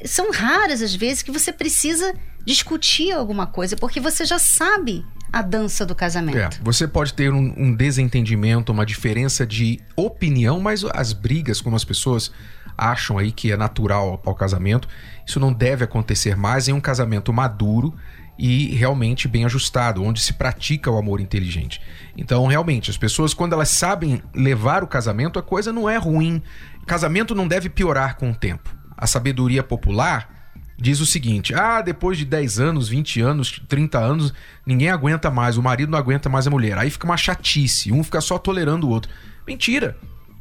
são 0.03 0.31
raras 0.31 0.81
as 0.81 0.95
vezes 0.95 1.21
que 1.21 1.31
você 1.31 1.53
precisa 1.53 2.13
discutir 2.45 3.11
alguma 3.11 3.45
coisa, 3.45 3.75
porque 3.77 3.99
você 3.99 4.25
já 4.25 4.39
sabe 4.39 5.05
a 5.31 5.41
dança 5.41 5.85
do 5.85 5.95
casamento. 5.95 6.37
É, 6.37 6.49
você 6.61 6.87
pode 6.87 7.13
ter 7.13 7.31
um, 7.31 7.53
um, 7.55 7.73
desentendimento, 7.73 8.71
uma 8.71 8.85
diferença 8.85 9.45
de 9.45 9.79
opinião, 9.95 10.59
mas 10.59 10.83
as 10.83 11.13
brigas, 11.13 11.61
como 11.61 11.75
as 11.75 11.85
pessoas 11.85 12.31
acham 12.77 13.17
aí 13.17 13.31
que 13.31 13.51
é 13.51 13.57
natural 13.57 14.21
ao 14.25 14.35
casamento, 14.35 14.87
isso 15.25 15.39
não 15.39 15.53
deve 15.53 15.83
acontecer 15.83 16.35
mais 16.35 16.67
em 16.67 16.73
um 16.73 16.81
casamento 16.81 17.31
maduro 17.31 17.93
e 18.41 18.73
realmente 18.73 19.27
bem 19.27 19.45
ajustado, 19.45 20.03
onde 20.03 20.19
se 20.19 20.33
pratica 20.33 20.89
o 20.89 20.97
amor 20.97 21.21
inteligente. 21.21 21.79
Então, 22.17 22.47
realmente, 22.47 22.89
as 22.89 22.97
pessoas, 22.97 23.35
quando 23.35 23.53
elas 23.53 23.69
sabem 23.69 24.19
levar 24.33 24.83
o 24.83 24.87
casamento, 24.87 25.37
a 25.37 25.43
coisa 25.43 25.71
não 25.71 25.87
é 25.87 25.95
ruim. 25.95 26.41
Casamento 26.87 27.35
não 27.35 27.47
deve 27.47 27.69
piorar 27.69 28.17
com 28.17 28.31
o 28.31 28.35
tempo. 28.35 28.75
A 28.97 29.05
sabedoria 29.05 29.61
popular 29.61 30.51
diz 30.75 30.99
o 30.99 31.05
seguinte: 31.05 31.53
ah, 31.53 31.81
depois 31.81 32.17
de 32.17 32.25
10 32.25 32.59
anos, 32.59 32.89
20 32.89 33.21
anos, 33.21 33.61
30 33.69 33.99
anos, 33.99 34.33
ninguém 34.65 34.89
aguenta 34.89 35.29
mais, 35.29 35.55
o 35.55 35.61
marido 35.61 35.91
não 35.91 35.99
aguenta 35.99 36.27
mais 36.27 36.47
a 36.47 36.49
mulher. 36.49 36.79
Aí 36.79 36.89
fica 36.89 37.05
uma 37.05 37.17
chatice, 37.17 37.91
um 37.91 38.03
fica 38.03 38.19
só 38.21 38.39
tolerando 38.39 38.87
o 38.87 38.89
outro. 38.89 39.11
Mentira! 39.45 39.95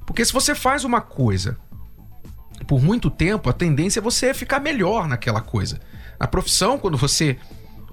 Porque 0.06 0.24
se 0.24 0.32
você 0.32 0.54
faz 0.54 0.84
uma 0.84 1.02
coisa 1.02 1.58
por 2.66 2.82
muito 2.82 3.10
tempo, 3.10 3.50
a 3.50 3.52
tendência 3.52 4.00
é 4.00 4.02
você 4.02 4.32
ficar 4.32 4.58
melhor 4.58 5.06
naquela 5.06 5.42
coisa. 5.42 5.78
Na 6.18 6.26
profissão, 6.26 6.78
quando 6.78 6.96
você 6.96 7.38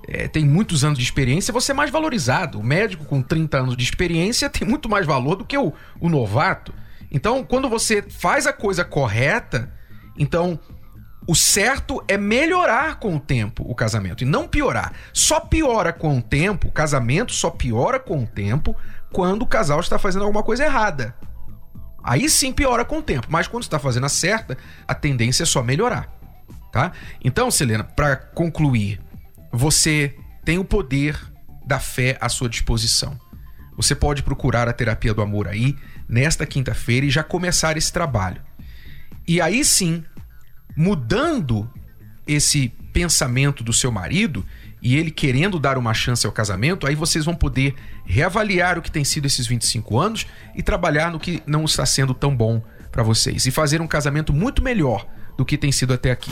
é, 0.07 0.27
tem 0.27 0.45
muitos 0.45 0.85
anos 0.85 0.97
de 0.97 1.03
experiência, 1.03 1.51
você 1.51 1.73
é 1.73 1.75
mais 1.75 1.91
valorizado. 1.91 2.59
O 2.59 2.63
médico 2.63 3.03
com 3.03 3.21
30 3.21 3.57
anos 3.57 3.77
de 3.77 3.83
experiência 3.83 4.49
tem 4.49 4.67
muito 4.67 4.87
mais 4.87 5.05
valor 5.05 5.35
do 5.35 5.45
que 5.45 5.57
o, 5.57 5.73
o 5.99 6.07
novato. 6.09 6.73
Então, 7.11 7.43
quando 7.43 7.69
você 7.69 8.01
faz 8.01 8.47
a 8.47 8.53
coisa 8.53 8.85
correta, 8.85 9.71
então 10.17 10.59
o 11.27 11.35
certo 11.35 12.01
é 12.07 12.17
melhorar 12.17 12.99
com 12.99 13.17
o 13.17 13.19
tempo 13.19 13.65
o 13.67 13.75
casamento 13.75 14.23
e 14.23 14.25
não 14.25 14.47
piorar. 14.47 14.93
Só 15.11 15.41
piora 15.41 15.91
com 15.91 16.17
o 16.17 16.21
tempo, 16.21 16.69
o 16.69 16.71
casamento 16.71 17.33
só 17.33 17.49
piora 17.49 17.99
com 17.99 18.23
o 18.23 18.27
tempo 18.27 18.73
quando 19.11 19.41
o 19.41 19.47
casal 19.47 19.81
está 19.81 19.99
fazendo 19.99 20.23
alguma 20.23 20.43
coisa 20.43 20.63
errada. 20.63 21.13
Aí 22.01 22.29
sim 22.29 22.53
piora 22.53 22.85
com 22.85 22.99
o 22.99 23.03
tempo, 23.03 23.27
mas 23.29 23.47
quando 23.47 23.63
está 23.63 23.77
fazendo 23.77 24.05
a 24.05 24.09
certa, 24.09 24.57
a 24.87 24.95
tendência 24.95 25.43
é 25.43 25.45
só 25.45 25.61
melhorar, 25.61 26.09
tá? 26.71 26.93
Então, 27.21 27.51
Selena, 27.51 27.83
para 27.83 28.15
concluir, 28.15 29.01
você 29.57 30.15
tem 30.45 30.59
o 30.59 30.63
poder 30.63 31.19
da 31.65 31.79
fé 31.79 32.17
à 32.21 32.29
sua 32.29 32.47
disposição. 32.47 33.19
Você 33.75 33.93
pode 33.93 34.23
procurar 34.23 34.67
a 34.67 34.73
terapia 34.73 35.13
do 35.13 35.21
amor 35.21 35.47
aí 35.47 35.75
nesta 36.07 36.45
quinta-feira 36.45 37.05
e 37.05 37.09
já 37.09 37.23
começar 37.23 37.75
esse 37.75 37.91
trabalho. 37.91 38.41
E 39.27 39.41
aí 39.41 39.65
sim, 39.65 40.03
mudando 40.75 41.69
esse 42.25 42.69
pensamento 42.93 43.63
do 43.63 43.73
seu 43.73 43.91
marido 43.91 44.45
e 44.81 44.95
ele 44.95 45.11
querendo 45.11 45.59
dar 45.59 45.77
uma 45.77 45.93
chance 45.93 46.25
ao 46.25 46.31
casamento, 46.31 46.87
aí 46.87 46.95
vocês 46.95 47.25
vão 47.25 47.35
poder 47.35 47.75
reavaliar 48.05 48.77
o 48.77 48.81
que 48.81 48.91
tem 48.91 49.03
sido 49.03 49.25
esses 49.25 49.45
25 49.47 49.99
anos 49.99 50.27
e 50.55 50.63
trabalhar 50.63 51.11
no 51.11 51.19
que 51.19 51.43
não 51.45 51.65
está 51.65 51.85
sendo 51.85 52.13
tão 52.13 52.35
bom 52.35 52.61
para 52.91 53.03
vocês 53.03 53.45
e 53.45 53.51
fazer 53.51 53.81
um 53.81 53.87
casamento 53.87 54.31
muito 54.31 54.63
melhor 54.63 55.05
do 55.37 55.45
que 55.45 55.57
tem 55.57 55.71
sido 55.71 55.93
até 55.93 56.11
aqui. 56.11 56.31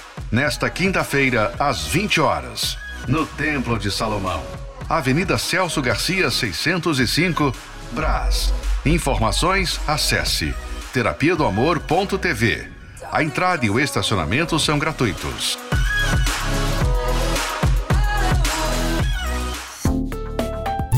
Nesta 0.31 0.69
quinta-feira, 0.69 1.53
às 1.59 1.85
20 1.87 2.21
horas, 2.21 2.77
no 3.05 3.25
Templo 3.25 3.77
de 3.77 3.91
Salomão. 3.91 4.41
Avenida 4.87 5.37
Celso 5.37 5.81
Garcia, 5.81 6.31
605, 6.31 7.53
Brás. 7.91 8.53
Informações, 8.85 9.77
acesse 9.85 10.55
terapia 10.93 11.35
do 11.35 11.45
amor.tv. 11.45 12.69
A 13.11 13.21
entrada 13.21 13.65
e 13.65 13.69
o 13.69 13.77
estacionamento 13.77 14.57
são 14.57 14.79
gratuitos. 14.79 15.59